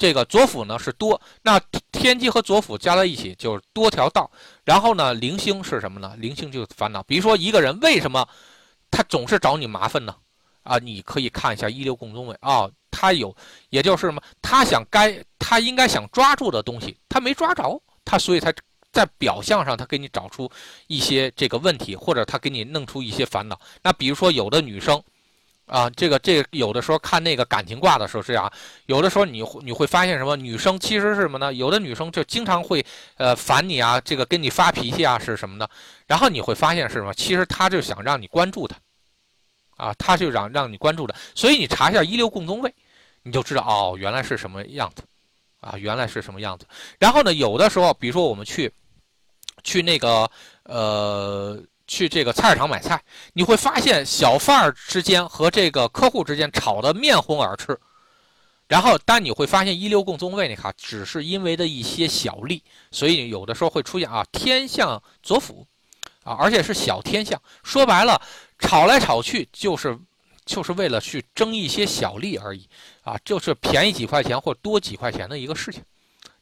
[0.00, 1.60] 这个左辅呢是多，那
[1.92, 4.30] 天机和左辅加在一起就是多条道。
[4.64, 6.14] 然后呢，零星是什么呢？
[6.16, 7.02] 零星就是烦恼。
[7.02, 8.26] 比如说一个人为什么
[8.90, 10.16] 他总是找你麻烦呢？
[10.62, 13.36] 啊，你可以看一下一六共中位啊，他有，
[13.68, 14.22] 也就是什么？
[14.40, 18.50] 他想该他应该想抓住的东西，他没抓着，他所以他
[18.90, 20.50] 在表象上他给你找出
[20.86, 23.60] 一些这个问题，或者他给你弄出一些烦恼。
[23.82, 25.02] 那比如说有的女生。
[25.70, 28.52] 啊，这个这个有的时候看那个感情卦的时候是这样，
[28.86, 30.34] 有的时候你你会发现什么？
[30.34, 31.54] 女生其实是什么呢？
[31.54, 32.84] 有的女生就经常会
[33.16, 35.68] 呃烦你啊，这个跟你发脾气啊是什么呢？
[36.08, 37.14] 然后你会发现是什么？
[37.14, 38.76] 其实她就想让你关注她，
[39.76, 41.14] 啊，她就让让你关注的。
[41.36, 42.74] 所以你查一下一流共宗位，
[43.22, 45.04] 你就知道哦，原来是什么样子，
[45.60, 46.66] 啊，原来是什么样子。
[46.98, 48.72] 然后呢，有的时候比如说我们去
[49.62, 50.28] 去那个
[50.64, 51.62] 呃。
[51.90, 57.76] 去这个菜市场买菜，你会发现小贩儿之间和这个客户之间吵得面红耳赤，
[58.68, 65.66] 然后但你会发现一六共宗位你看只是因为的一些小利，所以有的时候会出现啊天象左辅，
[66.22, 68.22] 啊而且是小天象，说白了
[68.60, 69.98] 吵来吵去就是
[70.46, 72.68] 就是为了去争一些小利而已，
[73.02, 75.82] 啊就是便宜几块钱或多几块钱的一个事情。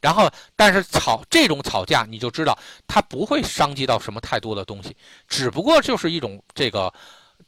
[0.01, 2.57] 然后，但是吵这种吵架，你就知道
[2.87, 6.93] 它不会伤及到什么太多的东西，只不过就是一种这个，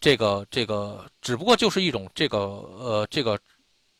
[0.00, 3.38] 这个，这个，只不过就是一种这个，呃，这个，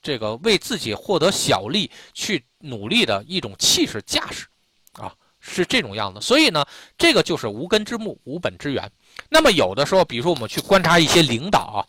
[0.03, 4.47] 这个为自己获得小利去努力的一种气势架势，
[4.95, 6.21] 啊，是这种样子。
[6.21, 6.67] 所以呢，
[6.99, 8.91] 这个就是无根之木，无本之源。
[9.29, 11.87] 那么有的时候，比如说我们去观察一些领导啊，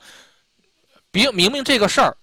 [1.10, 2.16] 比明明这个事儿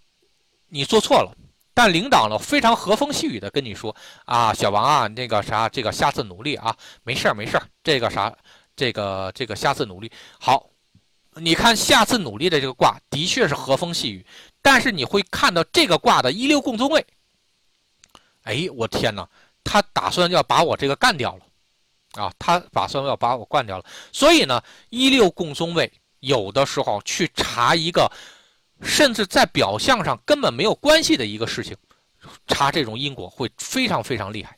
[0.68, 1.35] 你做错了。
[1.78, 8.36] 但领导呢，非常和风细雨的跟你说啊，小王啊，那个啥，这个下次努力啊，没事儿没事儿，这个啥，
[8.74, 10.10] 这个这个下次努力
[10.40, 10.68] 好。
[11.36, 14.26] 你看下次努力的这个卦的确是和风细雨，
[14.60, 17.06] 但是你会看到这个卦的一六共宗位。
[18.42, 19.28] 哎，我天哪，
[19.62, 22.32] 他打算要把我这个干掉了啊！
[22.40, 23.84] 他打算要把我干掉了。
[24.12, 24.60] 所以呢，
[24.90, 25.88] 一六共宗位
[26.18, 28.10] 有的时候去查一个。
[28.82, 31.76] 甚至在表象上根本没有关系的一个事情，
[32.46, 34.56] 查这种因果会非常非常厉害，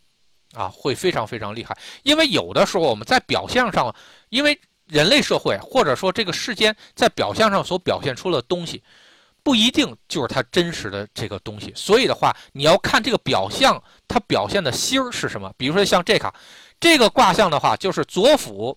[0.54, 1.76] 啊，会非常非常厉害。
[2.02, 3.94] 因为有的时候我们在表象上，
[4.28, 8.82] 因为人类社会或者说这个世间在表象上所表现出的东西，
[9.42, 11.72] 不一定就是它真实的这个东西。
[11.74, 15.52] 所以的话，你要看这个表象它表现的心儿是什么。
[15.56, 16.34] 比如说像这卡，
[16.78, 18.76] 这个卦象的话，就是左辅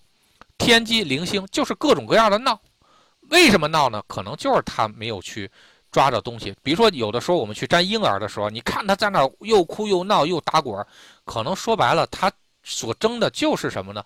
[0.56, 2.60] 天机零星，就是各种各样的闹。
[3.30, 4.02] 为什么闹呢？
[4.06, 5.50] 可能就是他没有去
[5.90, 6.54] 抓着东西。
[6.62, 10.86] 比如说，有的时候我们去粘婴儿的时候，你看他在那又哭又闹又打滚，
[11.24, 12.30] 可能说白了，他
[12.62, 14.04] 所争的就是什么呢？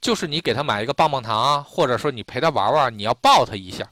[0.00, 3.88] 就是你给他买一个棒棒糖啊，或者说你陪他玩玩，你要抱他一下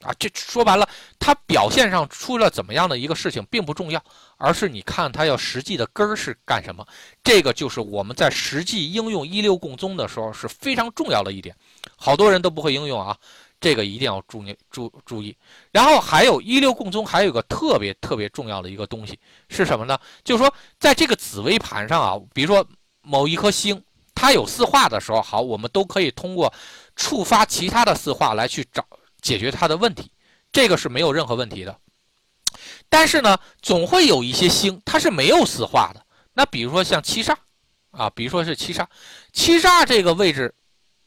[0.00, 0.10] 啊。
[0.18, 4.02] 这说白了，他表现上出了怎么样的一个事情并不重要，
[4.38, 6.86] 而是你看他要实际的根儿是干什么。
[7.22, 11.54] 这个就是我们在实际应用一六共宗的时候是非常重要的一点，
[11.96, 13.14] 好多人都不会应用啊。
[13.60, 15.36] 这个一定要注意注注意，
[15.70, 19.18] 然后还有一六共宗，还有个特别特别重要的一个东西
[19.50, 19.98] 是什么呢？
[20.24, 22.66] 就是说，在这个紫微盘上啊，比如说
[23.02, 23.82] 某一颗星，
[24.14, 26.50] 它有四化的时候，好，我们都可以通过
[26.96, 28.82] 触发其他的四化来去找
[29.20, 30.10] 解决它的问题，
[30.50, 31.76] 这个是没有任何问题的。
[32.88, 37.34] 但是呢，总会有一些星它是没有四化的，那比如说像七煞
[37.90, 38.86] 啊，比如说是七煞，
[39.34, 40.54] 七煞这个位置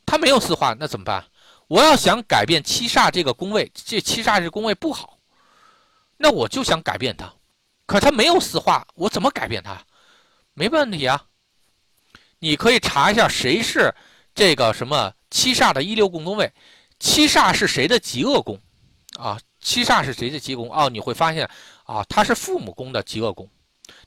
[0.06, 1.26] 它没有四化，那怎么办？
[1.68, 5.18] 我要想改变七煞这个宫位，这七煞这宫位不好，
[6.18, 7.34] 那我就想改变它，
[7.86, 9.82] 可它没有四化，我怎么改变它？
[10.54, 11.26] 没问题啊，
[12.40, 13.94] 你可以查一下谁是
[14.36, 16.52] 这个什么七煞的一六共宫位，
[17.00, 18.60] 七煞是谁的极恶宫
[19.18, 19.40] 啊？
[19.60, 20.90] 七煞是谁的极宫哦？
[20.90, 21.50] 你会发现
[21.86, 23.50] 啊，它是父母宫的极恶宫。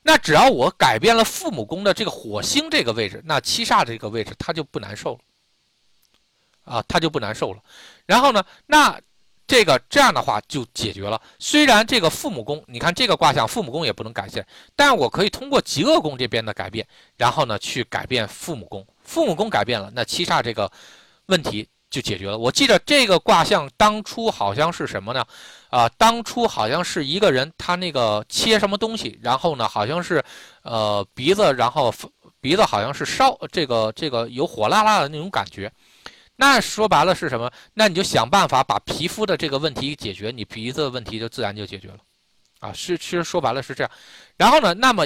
[0.03, 5.19] 那只要我改变了父母宫的这个火星这个位置，那七煞这个位置它就不难受了。
[6.67, 7.59] 啊，他就不难受了。
[8.05, 8.99] 然后呢，那
[9.47, 11.21] 这个这样的话就解决了。
[11.39, 14.45] 虽然这个父母宫，你看这个卦象，父母宫也不能改变，
[14.75, 18.85] 但我可以通过极恶宫这边的改变，然后呢去改变父母宫。
[19.03, 20.69] 父母宫改变了，那七煞这个
[21.27, 22.37] 问题就解决了。
[22.37, 25.25] 我记得这个卦象当初好像是什么呢？
[25.69, 30.21] 啊，当初好像是一个人他那个切什么东西，然后呢好像是
[30.63, 31.93] 呃鼻子，然后
[32.41, 35.71] 鼻子好像是烧这个这个有火辣辣的那种感觉。
[36.39, 37.51] 那说白了是什么？
[37.73, 41.97] 那你就想办法把皮肤的这个问题解决，你鼻子的问题就自然就解决了，
[42.59, 43.91] 啊，是其实说白了是这样。
[44.37, 45.05] 然后呢，那么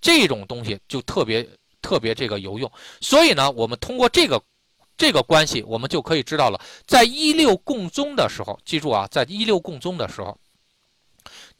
[0.00, 1.48] 这种东西就特别
[1.80, 2.70] 特别这个有用。
[3.00, 4.42] 所以呢，我们通过这个
[4.96, 10.36] 这个关系，我们就可以知道了，在一六共宗的时候，记住啊，在一六共宗的时候。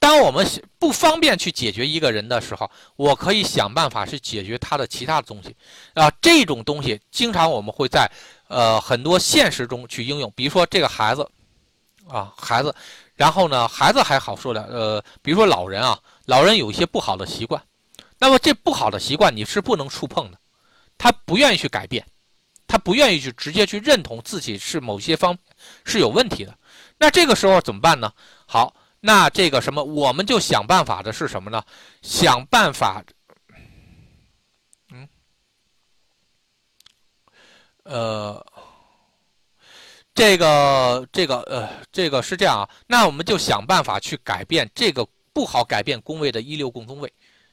[0.00, 0.44] 当我们
[0.80, 5.54] 不方便去解决一个人的时候，我可以想办法去解决他的其他的东西，
[5.94, 8.10] 啊，这种东西经常我们会在
[8.52, 10.32] 呃很多现实中去应用。
[10.36, 11.28] 比如说这个孩子，
[12.08, 12.74] 啊孩子，
[13.14, 17.60] 然后呢孩子还好说点，呃，比如说老人啊，老人有一些不好的习惯，
[18.18, 20.38] 那么这不好的习惯你是不能触碰的，
[20.98, 22.06] 他不愿意去改变，
[22.66, 25.36] 他不愿意去直接去认同自己是某些方
[25.84, 26.54] 是有问题的，
[26.98, 28.12] 那这个时候怎么办呢？
[28.46, 28.74] 好。
[29.04, 31.60] 那这个什么，我们就想办法的是什么呢？
[32.02, 33.02] 想办法，
[37.84, 38.44] 呃，
[40.14, 42.68] 这个这个呃，这个是这样啊。
[42.86, 47.12] 那我们就想办法去改变这个不好改变宫位的一六共宗位，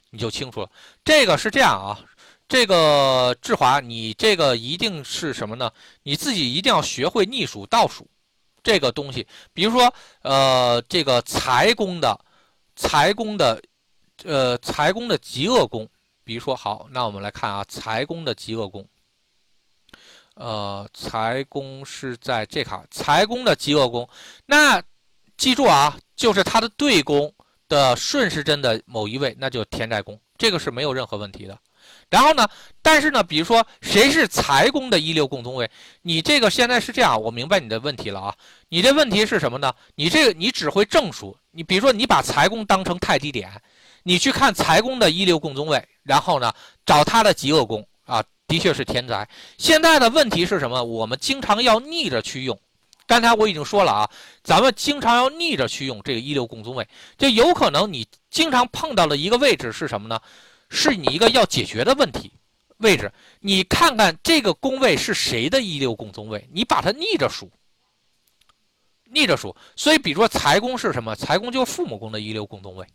[0.10, 0.70] 你就清楚了。
[1.04, 2.00] 这个是这样啊。
[2.48, 5.72] 这个志华，你这个一定是什么呢？
[6.02, 8.08] 你自己一定要学会逆数倒数。
[8.62, 12.20] 这个东西，比如说，呃，这个财宫的
[12.76, 13.62] 财宫的，
[14.26, 15.88] 呃，财宫的极恶宫，
[16.26, 18.86] 比如说，好，那我们来看啊，财宫的极恶宫，
[20.40, 24.08] 呃，财宫是在这卡，财宫的极恶宫，
[24.46, 24.82] 那
[25.36, 27.32] 记住啊，就是它的对宫
[27.68, 31.60] 的顺时针的某一位，那就田宅宫，这个是没有任何问题的。
[32.10, 32.48] 然后呢？
[32.82, 35.70] 但是呢，比如说谁是财宫的一六共宗位？
[36.04, 38.36] 你这个现在是这样，我明白你的问题了啊。
[38.70, 39.74] 你这问题是什么呢？
[39.96, 41.38] 你这个你只会正数。
[41.52, 43.52] 你比如说，你把财宫当成太极点，
[44.04, 46.54] 你去看财宫的一六共宗位，然后呢，
[46.86, 49.26] 找他的极恶宫啊，的确是天灾。
[49.58, 50.84] 现在的问题是什么？
[50.84, 52.60] 我们经常要逆着去用。
[53.08, 54.10] 刚才我已经说了啊，
[54.44, 56.88] 咱们经常要逆着去用这个一六共宗位，
[57.18, 60.20] 就有可能你经常碰到的一个位置是什么呢？
[60.70, 62.32] 是你一个要解决的问题
[62.78, 67.52] 位置，你看看这个宫位是谁的一六共宗位，你把它逆着数，
[69.06, 69.56] 逆着数。
[69.76, 71.16] 所以，比如说财宫是什么？
[71.16, 72.86] 财宫就是父母宫的一六共宗位。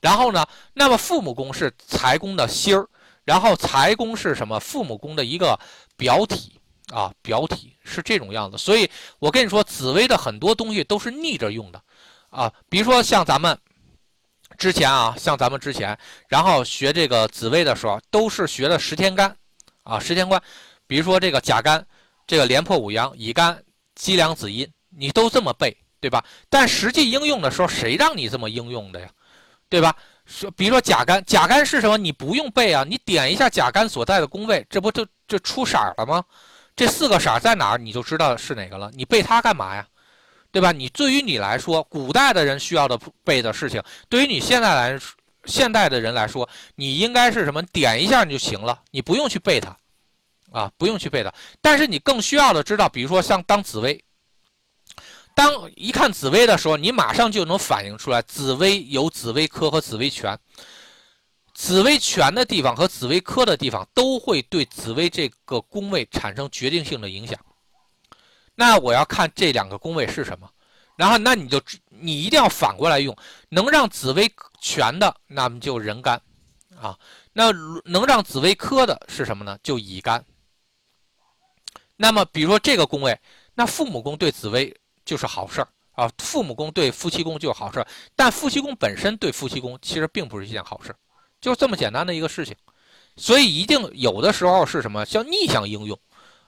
[0.00, 2.88] 然后呢，那么父母宫是财宫的心儿，
[3.24, 4.58] 然后财宫是什么？
[4.60, 5.58] 父母宫的一个
[5.96, 6.60] 表体
[6.92, 8.56] 啊，表体是这种样子。
[8.58, 11.82] 所以我跟你说，紫薇的很多东西都是逆着用的
[12.30, 13.58] 啊，比如说像咱们。
[14.56, 15.98] 之前啊，像咱们之前，
[16.28, 19.36] 然后学这个紫薇的时候，都是学的十天干，
[19.82, 20.40] 啊，十天干，
[20.86, 21.84] 比如说这个甲干，
[22.24, 23.60] 这个廉颇五阳，乙干，
[23.96, 26.24] 姬梁子阴，你都这么背，对吧？
[26.48, 29.08] 但实际应用的时候，谁让你这么应用的呀？
[29.68, 29.96] 对吧？
[30.26, 31.96] 说，比如说甲干，甲干是什么？
[31.96, 36.24] 你不用背啊，你点一下甲干所在的宫位，这不就就出色了吗？
[36.76, 38.90] 这四个色在哪儿，你就知道是哪个了。
[38.94, 39.86] 你背它干嘛呀？
[40.50, 40.70] 对吧？
[40.70, 45.00] 你对于你来说，古代的人需要的背的事情，对于你现在来
[45.46, 47.60] 现代的人来说，你应该是什么？
[47.64, 49.76] 点一下你就行了，你不用去背它，
[50.52, 51.32] 啊，不用去背它。
[51.60, 54.02] 但是你更需要的知道，比如说像当紫薇，
[55.34, 60.38] 当一看紫薇的时候，你马上就能反映出来，紫薇有紫薇科和紫薇权，
[61.54, 67.38] 紫薇权的地方和紫薇科的地方都会对紫薇这个宫位产生决定性的影响。
[68.54, 70.48] 那我要看这两个宫位是什么，
[70.96, 73.16] 然后那你就你一定要反过来用，
[73.48, 76.20] 能让紫薇权的，那么就人干，
[76.80, 76.96] 啊，
[77.32, 77.50] 那
[77.84, 79.58] 能让紫薇科的是什么呢？
[79.64, 80.24] 就乙干。
[81.96, 83.20] 那么比如说这个宫位，
[83.54, 84.72] 那父母宫对紫薇
[85.04, 87.86] 就是好事儿啊，父母宫对夫妻宫就是好事儿，
[88.16, 90.94] 但夫妻宫本身对夫妻宫其实并不是一件好事，
[91.40, 92.54] 就这么简单的一个事情，
[93.16, 95.98] 所以一定有的时候是什么，叫逆向应用。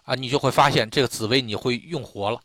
[0.03, 2.41] 啊，你就会发现这个紫薇你会用活了，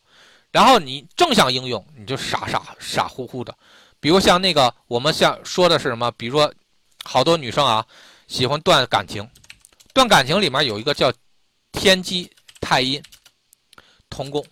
[0.50, 3.56] 然后你正向应用，你就傻傻傻乎乎的。
[4.00, 6.10] 比如像那个我们像说的是什么？
[6.18, 6.52] 比如说，
[7.04, 7.86] 好多女生啊
[8.28, 9.30] 喜欢断感情，
[9.94, 11.14] 断感情里面有一个叫
[11.72, 12.28] 天机
[12.60, 13.00] 太阴
[14.10, 14.44] 同宫。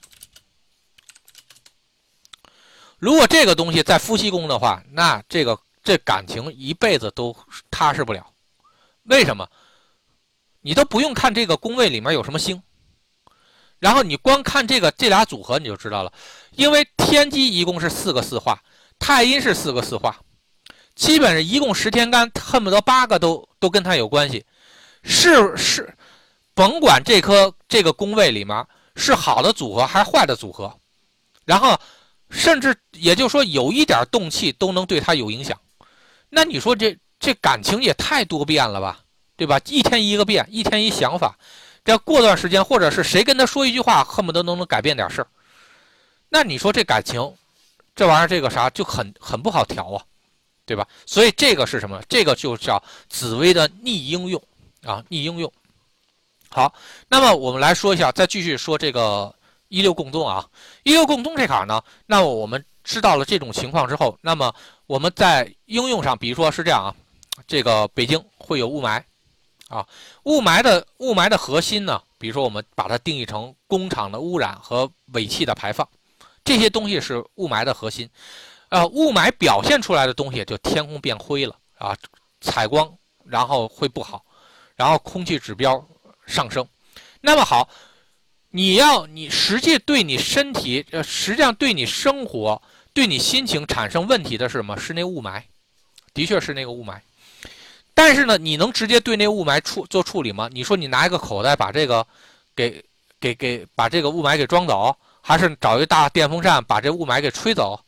[3.00, 7.36] 如果这个东西在夫妻宫的话，那这个这感情一辈子都
[7.72, 8.28] 踏实不了。
[9.04, 9.48] 为什么？
[10.62, 12.62] 你都不用看这个宫位里面有什么星。
[13.80, 16.12] 然后你光看这个这俩组合你就知道了，
[16.52, 18.62] 因为天机一共是四个四化，
[19.00, 20.20] 太阴是四个四化，
[20.96, 24.46] 基本上一共十天干，恨不得八个都都跟它有关系。
[25.02, 25.96] 是是，
[26.54, 30.78] 甭管这颗这个宫位里面是好的组合还是坏的组合，
[31.46, 31.80] 然后
[32.30, 35.60] 甚至也就是说有一点动气都能对他有影响。
[36.30, 39.00] 那你说这这感情也太多变了吧，
[39.36, 39.60] 对吧？
[39.66, 41.38] 一天一个变，一天一想法。
[41.84, 45.28] 这过段时间，或者是谁跟他说一句话，恨不得都能改变点事儿。
[46.28, 47.34] 那你说这感情，
[47.96, 50.04] 这玩意儿这个啥就很很不好调啊，
[50.66, 50.88] 对吧？
[51.06, 52.00] 所以这个是什么？
[52.08, 54.40] 这个就叫紫薇的逆应用
[54.84, 55.52] 啊，逆应用。
[56.50, 56.72] 好，
[57.08, 59.34] 那么我们来说一下，再继续说这个
[59.70, 60.46] 一六共宗啊，
[60.84, 64.54] 一六共宗这坎呢，那么我们知道了这种情况之后，那么
[64.86, 66.94] 我们在应用上，比如说是这样啊，
[67.48, 69.02] 这个北京会有雾霾
[69.70, 69.88] 啊，
[70.24, 75.88] 雾霾的雾霾的核心呢，比如说我们把它定义成工厂的污染和尾气的排放，
[76.44, 78.10] 这些东西是雾霾的核心，
[78.70, 81.96] 呃，雾霾表现出来的东西就天空变灰了啊，
[82.42, 82.92] 采光
[83.24, 84.26] 然后会不好，
[84.76, 85.84] 然后空气指标。
[86.30, 86.64] 上升，
[87.22, 87.68] 那么好，
[88.52, 92.60] 你要你实际对你身体，呃，实际上对你生活、
[92.94, 94.76] 对你心情产生问题的是什么？
[94.78, 95.42] 是那雾霾，
[96.14, 97.00] 的确是那个雾霾。
[97.94, 100.50] 但是呢，你能直接对那雾霾处做处理吗？
[100.52, 102.06] 你说你拿一个口袋把这个
[102.56, 102.84] 给
[103.20, 107.80] 给给把这个雾霾给装走，还是找一大电风扇把这雾霾给吹走，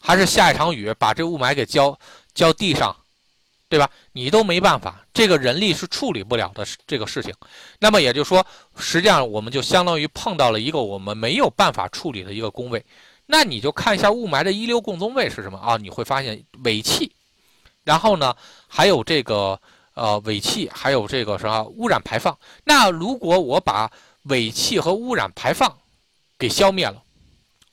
[0.00, 1.98] 还是下一场雨把这雾霾给浇
[2.32, 2.96] 浇地上？
[3.68, 3.90] 对吧？
[4.12, 7.34] 你都没办法，这个人力是处理不了的这个事情。
[7.80, 8.46] 那么也就是说，
[8.76, 12.84] 实际上我们就相当于碰到了一个我们没有办法处理的一个工位。
[13.26, 15.76] 那你就看一下雾霾的一流共宗位是什么啊？
[15.76, 17.10] 你会发现尾气，
[17.82, 18.36] 然后呢
[18.68, 19.58] 还有这个
[19.94, 22.38] 呃尾气，还有这个什么污染排放。
[22.64, 23.90] 那如果我把
[24.24, 25.74] 尾气和污染排放
[26.38, 27.02] 给消灭了，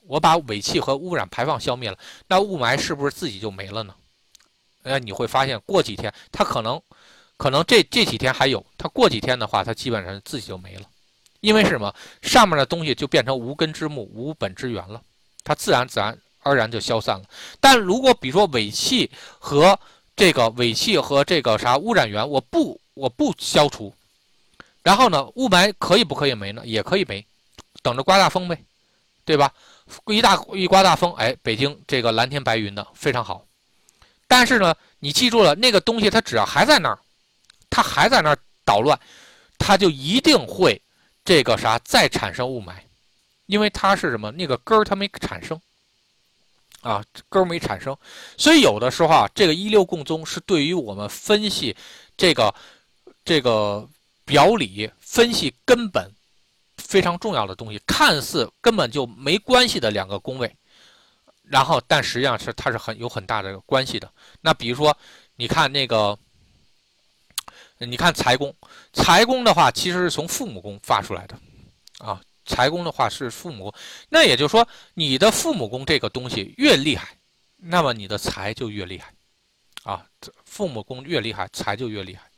[0.06, 3.94] 我把尾气和污染排放消灭了，那雾霾是不是自己就没了呢？
[4.82, 6.80] 哎，你会发现过几天，它可能，
[7.36, 10.82] 可能这这几天还有，它过几天的话，它基本上自己就没了，
[11.40, 11.94] 因为是什么？
[12.22, 15.00] 上面的东西就变成无根之木、无本之源了，
[15.44, 17.24] 它自然自然而然就消散了。
[17.60, 19.78] 但如果比如说尾气和
[20.16, 23.94] 这个尾气和这个啥污染源，我不我不消除，
[24.82, 26.62] 然后呢，雾霾可以不可以没呢？
[26.66, 27.24] 也可以没，
[27.82, 28.58] 等着刮大风呗，
[29.24, 29.52] 对吧？
[30.06, 33.44] 一大一刮大风，哎，北京这个蓝天白云的非常好。
[34.32, 36.98] 但是呢，你记住了，那个东西它只要还在那儿，
[37.68, 38.98] 它还在那儿捣乱，
[39.58, 40.80] 它就一定会
[41.22, 42.72] 这个啥再产生雾霾，
[43.44, 44.30] 因为它是什么？
[44.30, 45.60] 那个根儿它没产生，
[46.80, 47.94] 啊，根儿没产生，
[48.38, 51.76] 所以有的时候啊，这个一六共宗是对于我们分析
[52.16, 52.54] 这个
[53.26, 53.86] 这个
[54.24, 56.10] 表里、分析根本
[56.78, 60.56] 非常重要的东西，看似根本就没关系的两个宫位。
[61.52, 64.10] 然后，但实际上是它是很有很大的关系的。
[64.40, 64.96] 那比如说，
[65.36, 66.18] 你看那个，
[67.76, 68.54] 你看财宫，
[68.94, 71.38] 财宫的话其实是从父母宫发出来的，
[71.98, 73.70] 啊，财宫的话是父母。
[74.08, 77.18] 那也就是说，你的父母宫这个东西越厉害，
[77.58, 79.12] 那么你的财就越厉害，
[79.82, 80.06] 啊，
[80.46, 82.30] 父母宫越厉害，财就越厉害。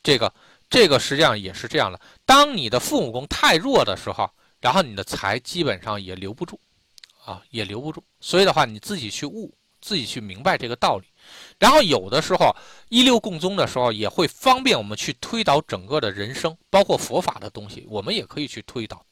[0.00, 0.32] 这个
[0.70, 2.00] 这个实际上也是这样的。
[2.24, 6.60] 当你的父母宫太弱的时候，然后你的财基本上也留不住。
[7.24, 11.06] 啊，也留不住，所以的话，你自己去悟，自己去明白这个道理。
[11.58, 12.54] 然后有的时候
[12.88, 19.04] 一六共宗的时候，也会方便我们去推导整个的人生，包括佛法的东西，我们也可以去推导。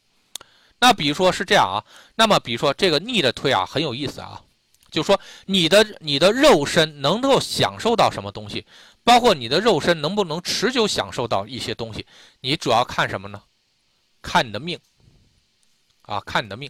[0.81, 1.85] 那比如说是这样啊，
[2.17, 4.43] 那么比如说这个逆的推啊，很有意思啊，
[4.91, 8.67] 就说你的你的肉身能够享受到什么东西，
[9.05, 12.05] 包括你的肉身能不能持久享受到一些东西，
[12.41, 13.41] 你主要看什么呢？
[14.21, 14.79] 看你的命
[16.03, 16.69] 啊，看你的命。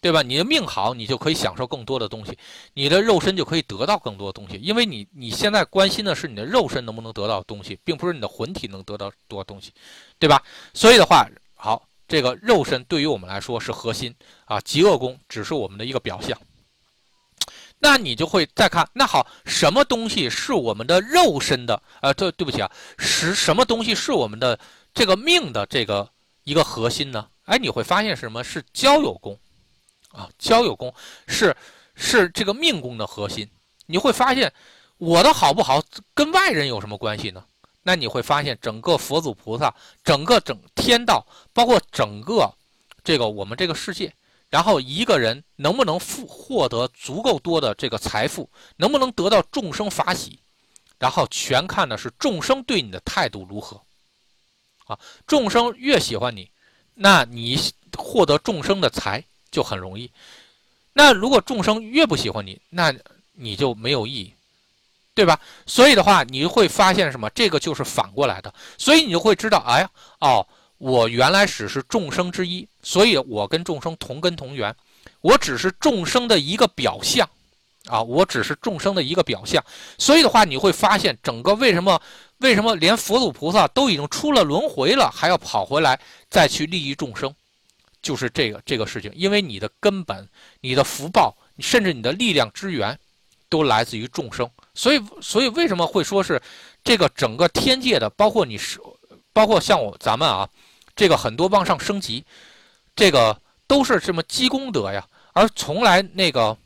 [0.00, 0.22] 对吧？
[0.22, 2.38] 你的命好，你就可以享受更多的东西，
[2.74, 9.72] 你的肉身就可以得到更多的东西，因为你你现在关心的是你的肉身能不能得到东西，并不是你的魂体能得到多少东西，
[10.18, 10.40] 对吧？
[10.72, 11.26] 所以的话，
[11.56, 16.38] 好，这个肉身对于我们来说是核心啊，极恶宫只是我们的一个表象。
[17.80, 21.80] 那你就会再看，那好，什么东西是我们的肉身的？
[22.02, 24.58] 呃，对，对不起啊，是什么东西是我们的
[24.94, 26.08] 这个命的这个
[26.44, 27.28] 一个核心呢？
[27.44, 29.38] 哎，你会发现什么是交友宫。
[30.08, 30.92] 啊，交友宫
[31.26, 31.54] 是
[31.94, 33.48] 是这个命宫的核心。
[33.86, 34.52] 你会发现，
[34.96, 35.82] 我的好不好
[36.14, 37.44] 跟外人有什么关系呢？
[37.82, 42.52] 那你会发现，整个佛祖菩萨，整个整天道，包括整个
[43.02, 44.12] 这个我们这个世界，
[44.50, 50.38] 然后一个人能不能富获得足够多的这个财富，能不能得到众生法喜，
[50.98, 53.80] 然后全看的是众生对你的态度如何。
[54.86, 56.50] 啊，众生越喜欢你，
[56.94, 57.58] 那你
[57.96, 59.24] 获得众生的财。
[59.50, 60.10] 就很容易。
[60.92, 62.92] 那如果众生越不喜欢你，那
[63.32, 64.34] 你就没有意义，
[65.14, 65.38] 对吧？
[65.64, 67.30] 所以的话，你会发现什么？
[67.30, 68.52] 这个就是反过来的。
[68.76, 69.90] 所以你就会知道，哎呀，
[70.20, 70.46] 哦，
[70.78, 74.74] 我原来只是众生之一，所以我跟众生同根同源，
[75.20, 77.28] 我只是众生的一个表象，
[77.86, 79.64] 啊，我只是众生的一个表象。
[79.98, 82.00] 所以的话，你会发现，整个为什么
[82.38, 87.32] 为什么连佛祖菩萨都已经出了轮回了，还要跑回来再去利益众生？
[88.08, 90.26] 就是这个这个事情，因为你的根本、
[90.62, 92.98] 你的福报，甚至你的力量之源，
[93.50, 94.50] 都来自于众生。
[94.74, 96.40] 所以，所以为什么会说是
[96.82, 98.80] 这个整个天界的，包括你是，
[99.34, 100.48] 包括像我咱们啊，
[100.96, 102.24] 这个很多往上升级，
[102.96, 106.56] 这个都是什么积功德呀，而从来那个，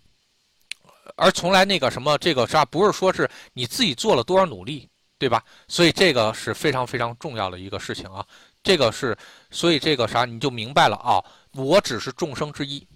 [1.17, 4.89] 而从来那个什么这个啥，不是说是你自己做了多少努力，
[5.19, 5.43] 对吧？
[5.67, 8.25] 所以这个是非常非常重要的一个事情啊，
[8.63, 9.17] 这个是，
[9.51, 12.87] 所以这个啥你就明白了啊，我只是众生之一，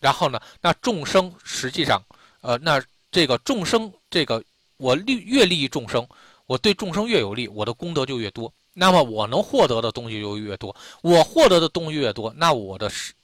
[0.00, 2.02] 然后呢，那众生实际上，
[2.40, 2.82] 呃，那。
[3.14, 4.42] 这个众生，这个
[4.76, 6.04] 我利越利益众生，
[6.46, 13.14] 我对众生越有利，我的功德就越多，那么我能获得的东西就越多，我获得的东西越多，那我的身，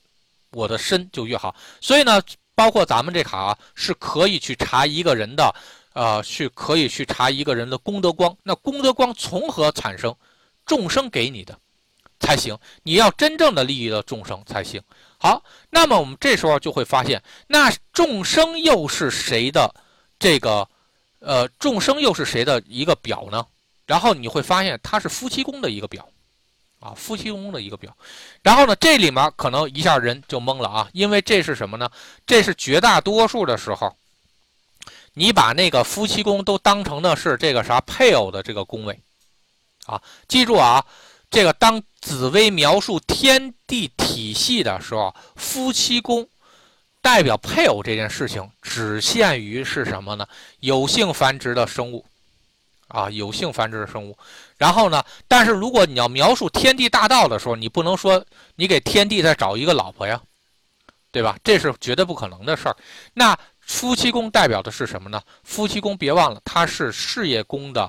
[0.52, 1.52] 我的身就越好。
[1.80, 2.22] 所以呢，
[2.54, 5.52] 包括咱们这卡啊，是可以去查一个人的，
[5.92, 8.32] 呃，去可以去查一个人的功德光。
[8.44, 10.14] 那功德光从何产生？
[10.66, 11.58] 众生给你的
[12.18, 14.80] 才行，你要真正的利益了众生才行。
[15.18, 19.74] 好，那么我们这时候就会发现，那众生又是谁的
[20.18, 20.68] 这个，
[21.18, 23.46] 呃，众生又是谁的一个表呢？
[23.86, 26.08] 然后你会发现，它是夫妻宫的一个表，
[26.78, 27.94] 啊，夫妻宫的一个表。
[28.42, 31.90] 然后呢，这里面可能一下人就懵了啊，因为这是什么呢？
[32.26, 33.94] 这是绝大多数的时候，
[35.12, 38.98] 你把那个夫妻宫都当成的是这个啥配偶的这个宫位，
[39.90, 40.84] 啊，记住啊。
[41.28, 46.28] 这个当紫薇描述天地体系的时候，夫妻宫
[47.00, 50.26] 代表配偶这件事情，只限于是什么呢？
[50.58, 52.04] 有性繁殖的生物，
[52.88, 54.18] 啊，有性繁殖的生物。
[54.58, 58.24] 然后呢，但是如果你要描述天地大道的时候，你不能说
[58.56, 60.20] 你给天地再找一个老婆呀，
[61.12, 61.38] 对吧？
[61.44, 62.76] 这是绝对不可能的事儿。
[63.14, 65.22] 那夫妻宫代表的是什么呢？
[65.44, 67.88] 夫妻宫别忘了，它是事业宫的。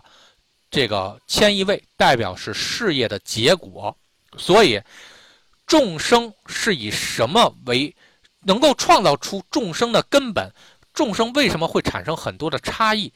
[0.72, 3.94] 这个迁移位代表是事业的结果，
[4.38, 4.82] 所以
[5.68, 7.94] 众生是以什么为
[8.40, 10.50] 能够创造出众生的根本？
[10.94, 13.12] 众生为什么会产生很多的差异？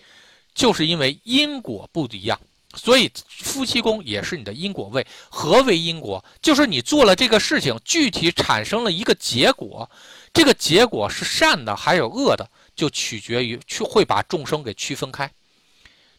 [0.54, 2.38] 就是因为因果不一样。
[2.76, 5.08] 所以夫妻宫也是你的因果位。
[5.30, 6.24] 何为因果？
[6.42, 9.90] 就是你做了这个事情，具体产生了一个结果，
[10.34, 12.46] 这个结果是善的还有恶的，
[12.76, 15.32] 就取决于去会把众生给区分开。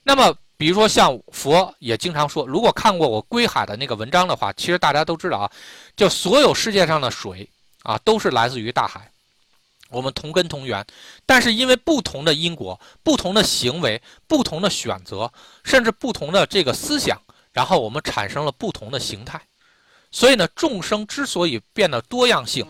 [0.02, 0.34] 那么。
[0.58, 5.52] 比如说，像佛也经常说，如果看过我归海的那个文章的话，其实大家都知道啊，
[5.94, 7.48] 就所有世界上的水
[7.82, 9.10] 啊，都是来自于大海，
[9.90, 10.82] 我们同根同源，
[11.26, 15.30] 但是因为不同的因果、不同的行为、不同的选择，
[15.62, 17.20] 甚至不同的这个思想，
[17.52, 19.38] 然后我们产生了不同的形态。
[20.10, 22.66] 所以呢，众生之所以变得多样性，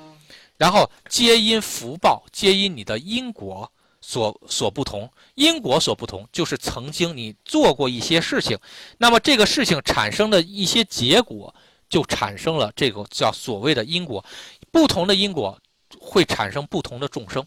[0.56, 3.70] 然后皆因福报，皆因你的因果。
[4.08, 8.56] 所所不同，因果所不同，就是曾经你做过一些事情，
[8.98, 11.52] 那么这个事情产生的一些结果，
[11.88, 14.24] 就产生了这个叫所谓的因果。
[14.70, 15.60] 不同的因果
[15.98, 17.44] 会产生不同的众生，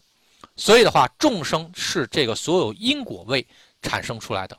[0.54, 3.46] 所以的话，众生是这个所有因果位
[3.80, 4.54] 产生出来的。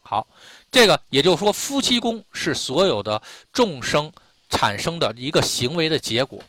[0.00, 0.26] 好，
[0.70, 3.20] 这个也就是说，夫妻宫是所有的
[3.52, 4.10] 众生
[4.48, 6.42] 产生的一个行为的结果。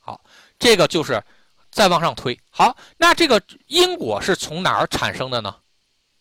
[0.00, 0.20] 好，
[0.58, 1.24] 这个就是。
[1.74, 5.52] 再往上推，好，那这个因果是从哪儿产生的呢？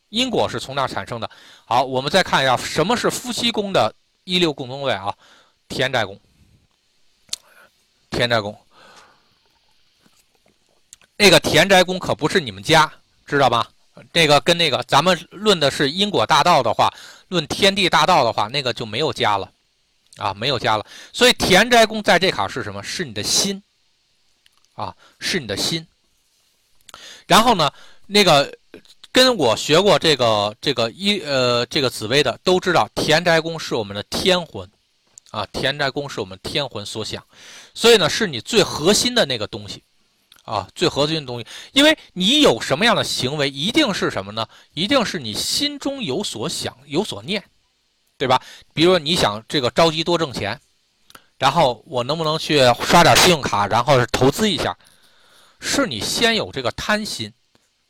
[0.09, 1.29] 因果是从哪儿产生的？
[1.63, 3.93] 好，我们再看一下什么是夫妻宫的
[4.23, 5.13] 一六共同位啊？
[5.67, 6.19] 田宅宫，
[8.09, 8.57] 田宅宫，
[11.17, 12.91] 那个田宅宫可不是你们家，
[13.27, 13.69] 知道吧？
[14.11, 16.91] 这个跟那个咱们论的是因果大道的话，
[17.27, 19.51] 论天地大道的话，那个就没有家了，
[20.17, 20.85] 啊，没有家了。
[21.11, 22.81] 所以田宅宫在这卡是什么？
[22.81, 23.61] 是你的心。
[24.73, 25.85] 啊，是你的心。
[27.27, 27.71] 然后呢，
[28.05, 28.55] 那个
[29.11, 34.69] 跟我学过这个这个一呃这个紫薇的都知道，田宅宫是我们的天魂，
[35.31, 37.23] 啊，田宅宫是我们天魂所想，
[37.73, 39.81] 所以呢，是你最核心的那个东西，
[40.43, 41.45] 啊，最核心的东西。
[41.71, 44.47] 因为你有什么样的行为，一定是什么呢？
[44.73, 47.43] 一定是你心中有所想，有所念，
[48.17, 48.41] 对吧？
[48.73, 50.59] 比如说你想这个着急多挣钱。
[51.43, 54.73] 然后我能不能去刷点信用卡，然后投资一下？
[55.59, 57.33] 是你先有这个贪心，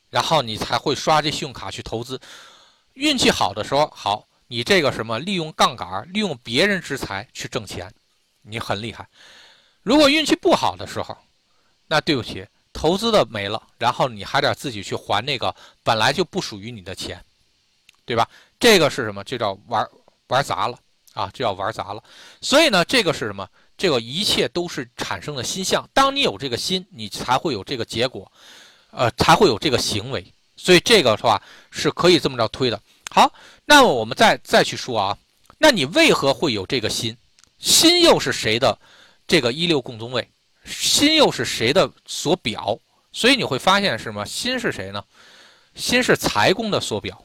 [0.10, 2.20] 然后你才会刷这信用卡去投资。
[2.94, 7.94] 运气好的时候，好，你这个什么利用杠杆，利用别人之财去挣钱，
[8.42, 9.08] 你很厉害。
[9.84, 11.16] 如果运气不好的时候，
[11.86, 12.44] 那对不起，
[12.74, 17.24] 投资的没了，然后你还得自己去还那个本来就不属于你的钱，
[18.04, 18.28] 对吧？
[18.60, 19.24] 这个是什么？
[19.24, 19.88] 就叫玩
[20.30, 20.76] 玩砸了。
[21.14, 22.04] 啊，就要玩砸了，
[22.42, 23.48] 所以呢，这个是什么？
[23.78, 25.88] 这个一切都是产生的心相。
[25.94, 28.32] 当你有这个心，你才会有这个结果，
[28.92, 30.26] 呃，才会有这个行为。
[30.56, 31.42] 所以这个的话
[31.72, 32.80] 是可以这么着推的。
[33.12, 33.32] 好，
[33.66, 35.18] 那么我们再再去说啊，
[35.58, 37.16] 那你为何会有这个心？
[37.58, 38.78] 心又是谁的？
[39.26, 40.30] 这个一六共宗位，
[40.66, 42.78] 心又是谁的所表？
[43.12, 44.26] 所以你会发现是什么？
[44.26, 45.04] 心是谁呢？
[45.76, 47.24] 心是财宫的所表，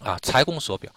[0.00, 0.92] 啊，财宫所表。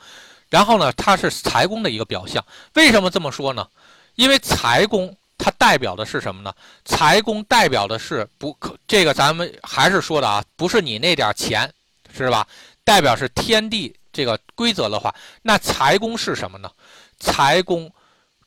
[0.49, 2.43] 然后呢，它是财宫的一个表象。
[2.75, 3.67] 为什么这么说呢？
[4.15, 6.53] 因为财宫它代表的是什么呢？
[6.85, 11.71] 财宫代表的是不可这个咱们还是说的啊，不是你那点钱，
[12.15, 12.47] 是吧？
[12.83, 16.71] 代表是天地这个规则的话，那财宫是什么呢？
[17.19, 17.91] 财宫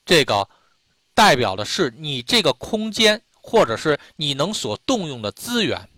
[0.04, 0.48] 这个
[1.14, 5.88] 代表的是你这个空间，或者是你能所动用的资源。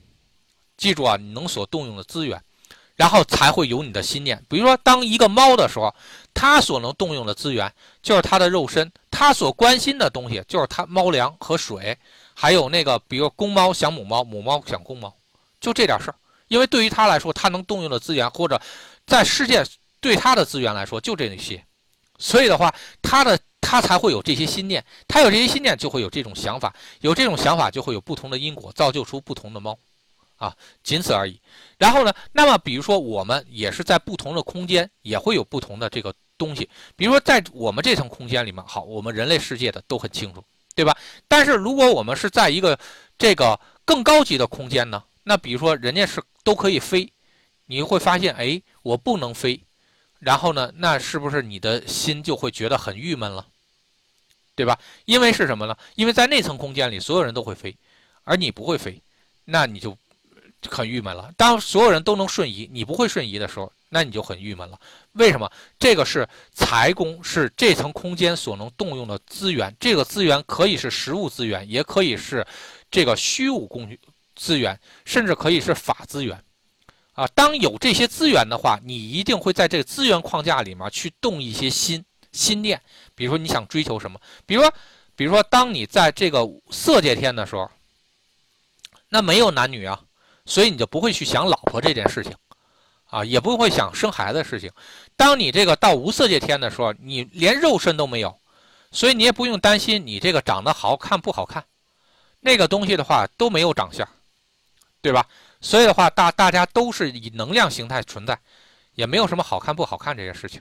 [0.77, 2.43] 记住啊，你能所动用的资源。
[2.97, 4.43] 然后才会有你的心念。
[4.49, 5.95] 比如说，当一个猫的时候，
[6.35, 7.73] 它所能动用的资源
[8.03, 11.97] 就是它的肉身，它所关心的东西就是它猫粮和水，
[12.35, 15.15] 还有那个，比如公猫想母猫，母猫想公猫，
[15.61, 16.15] 就这点事儿。
[16.49, 18.61] 因为对于它来说，它能动用的资源，或者
[19.07, 19.65] 在世界
[20.01, 21.65] 对它的资源来说，就这些。
[22.19, 29.79] 所以的话，它的它才会有这些心念，它有这些心念，就会有这种想法，有这种想法，就会有不同的因果，造就出不同的猫。
[30.43, 31.41] 啊，仅此而已。
[31.79, 36.69] 然后呢，那么比如说我们也是在不同的空间，也会有不同的这个东西。
[36.97, 40.43] 比如说在我们这层空间里面，好，我们人类世界的都很清楚，
[40.75, 40.97] 对吧？
[41.29, 42.77] 但是如果我们是在一个
[43.17, 45.01] 这个更高级的空间呢？
[45.23, 47.13] 那比如说人家是都可以飞，
[47.67, 49.63] 你会发现，哎，我不能飞。
[50.19, 53.47] 然后呢，那是不是你的心就会觉得很郁闷了，
[54.57, 54.77] 对吧？
[55.05, 55.77] 因为是什么呢？
[55.95, 57.77] 因为在那层空间里，所有人都会飞，
[58.25, 59.01] 而你不会飞，
[59.45, 59.97] 那你就。
[60.69, 61.33] 很郁闷了。
[61.37, 64.79] 当所有人都能瞬移，你不会瞬移的时候，那你就很郁闷了。
[65.13, 65.51] 为什么？
[65.79, 69.75] 这个是财宫，是这层空间所能动用的资源。
[69.79, 72.47] 这个资源可以是实物资源，也可以是
[72.91, 73.99] 这个虚无工具
[74.35, 76.43] 资源，甚至可以是法资源。
[77.15, 82.03] 啊，当有这些资源的话，你一定会在这个资源框架里面去动一些心
[82.33, 82.81] 心念。
[83.15, 84.19] 比如说你想追求什么？
[84.47, 84.73] 比如说，
[85.15, 87.71] 比如说，当你在这个色界天的时候，
[89.11, 90.01] 那没有男女啊。
[90.45, 92.35] 所以你就不会去想老婆这件事情，
[93.07, 94.71] 啊，也不会想生孩子的事情。
[95.17, 98.37] 当你这个到无色界天的时候，你连肉身都没有，
[98.91, 101.65] 所以你也不用担心你这个长得好看不好看，
[102.41, 104.09] 那个东西的话都没有长相，
[105.01, 105.27] 对吧？
[105.61, 108.37] 所以的话，大大家都是以能量形态存在，
[108.95, 110.61] 也没有什么好看不好看这些事情，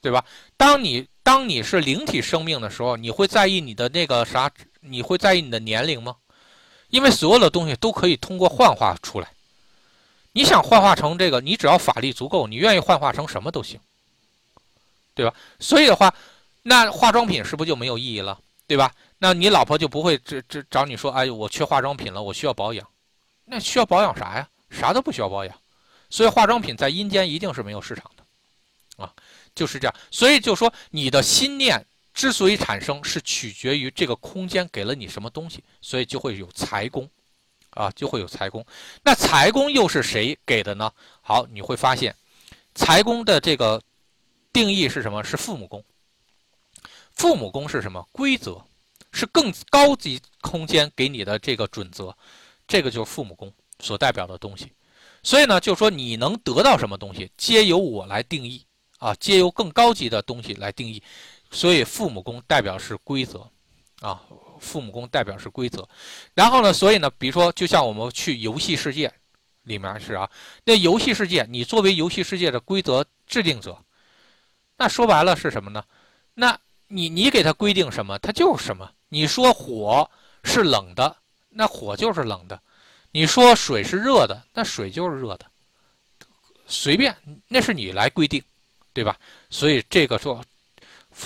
[0.00, 0.24] 对吧？
[0.56, 4.50] 当你当你是灵体生命的时候，你会在意你的那个啥？
[4.80, 6.16] 你会在意你的年龄吗？
[6.94, 9.28] 因为所有的东西都可以通过幻化出来，
[10.30, 13.80] 你想幻化成这个，你只要法力足够，你愿意幻化成什么都行，
[15.12, 15.34] 对吧？
[15.58, 16.14] 所以的话，
[16.62, 18.38] 那化妆品是不是就没有意义了，
[18.68, 18.94] 对吧？
[19.18, 22.86] 那你老婆就不会这这找你说，哎，我缺化妆品了，我需要保养。
[23.44, 24.48] 那需要保养啥呀？
[24.70, 25.52] 啥都不需要保养。
[26.10, 29.12] 所以化妆品在阴间一定是没有市场的，啊，
[29.52, 29.94] 就是这样。
[30.12, 31.84] 所以就说你的心念。
[32.14, 37.10] 之所以产生，是取决于这个空间给了你什么东西，所以就会有财宫，
[37.70, 38.64] 啊，就会有财宫。
[39.02, 40.90] 那财宫又是谁给的呢？
[41.20, 42.14] 好，你会发现，
[42.74, 43.82] 财宫的这个
[44.52, 45.24] 定义是什么？
[45.24, 45.84] 是父母宫。
[47.16, 48.00] 父母宫是什么？
[48.12, 48.64] 规则，
[49.12, 52.16] 是更高级空间给你的这个准则，
[52.68, 54.72] 这个就是父母宫所代表的东西。
[55.24, 58.64] 所以呢，就说你能得到什么东西，皆由我来定义，
[58.98, 61.02] 啊，皆由更高级的东西来定义。
[61.54, 63.48] 所以父母宫代表是规则，
[64.00, 64.20] 啊，
[64.58, 65.88] 父母宫代表是规则。
[66.34, 69.10] 然后呢，所以呢，比如说，就像我们去游戏世界
[69.62, 70.28] 里面是啊，
[70.64, 73.78] 那游戏世界，你作为游戏世界的规则制定者，
[74.76, 75.84] 那说白了是什么呢？
[76.34, 78.90] 那你你给他规定什么，他就是什么。
[79.08, 80.10] 你说火
[80.42, 81.16] 是冷的，
[81.50, 82.58] 那火就是冷的；
[83.12, 85.46] 你说水是热的，那水就是热的。
[86.66, 88.42] 随便，那是你来规定，
[88.92, 89.16] 对吧？
[89.50, 90.44] 所以这个说。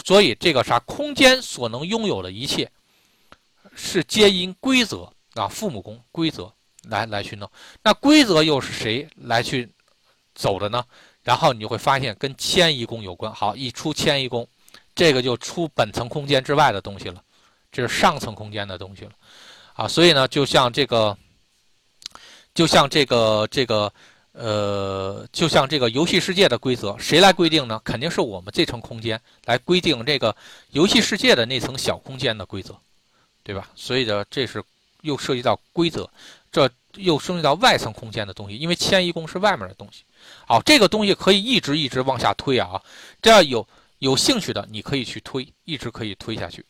[0.04, 2.70] 所以这个啥空间所能拥有的一切，
[3.74, 6.52] 是皆因规则啊，父母宫规则
[6.84, 7.50] 来来去弄。
[7.82, 9.68] 那规则又是谁来去
[10.34, 10.84] 走的呢？
[11.22, 13.32] 然后你就会发现跟迁移宫有关。
[13.34, 14.46] 好，一出迁移宫，
[14.94, 17.22] 这个就出本层空间之外的东西了，
[17.72, 19.12] 这是上层空间的东西了
[19.74, 19.88] 啊。
[19.88, 21.16] 所以呢，就像这个，
[22.54, 23.92] 就像这个这个。
[24.40, 27.80] 呃，就像这个游戏世界的规则，谁来规定呢？
[27.82, 30.34] 肯定是我们这层空间来规定这个
[30.70, 32.78] 游戏世界的那层小空间的规则，
[33.42, 33.68] 对吧？
[33.74, 34.62] 所以呢，这是
[35.02, 36.08] 又涉及到规则，
[36.52, 40.04] 这又涉及到外层空间的东西，因为迁移宫是外面的东西。
[40.46, 42.80] 好，这个东西可以一直一直往下推啊，
[43.20, 43.66] 这样有
[43.98, 46.64] 有兴趣的你可以去推，一直可以推下去。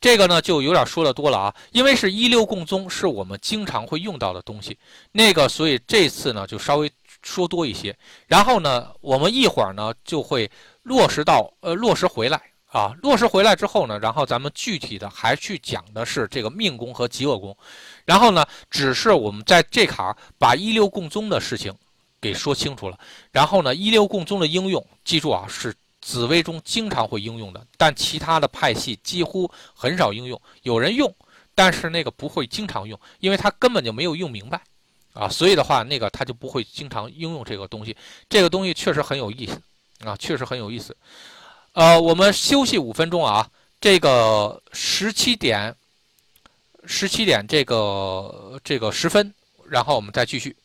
[0.00, 4.78] 这个呢就有点说的多了啊，因为是一六共宗，是我们经常会用到的东西。
[5.10, 6.90] 那个，所以这次呢就稍微
[7.22, 7.96] 说多一些。
[8.26, 10.48] 然后呢，我们一会儿呢就会
[10.82, 12.40] 落实到呃落实回来
[12.70, 17.56] 啊，落实回来之后呢，然后咱们具体的还去讲的是这个命宫和极恶宫。
[18.04, 21.74] 然后呢，只是我们在这坎儿把一六共宗的事情
[22.20, 22.96] 给说清楚了。
[23.32, 25.74] 然后呢，一六共宗的应用，记住啊，是
[26.08, 30.40] 紫微中经常会应用的，但其他的派系几乎很少应用。
[30.62, 31.14] 有人用，
[31.54, 34.58] 但是那个不会经常用，因为他根本就没有用明白
[35.12, 37.94] 啊，所以的话，那个他就不会经常应用这个东西。
[38.26, 39.60] 这个东西确实很有意思
[40.02, 40.96] 啊，确实很有意思。
[41.72, 43.46] 呃，我们休息五分钟啊，
[43.78, 45.76] 这个十七点，
[46.86, 49.30] 十七点这个这个十分，
[49.68, 50.56] 然后我们再继续。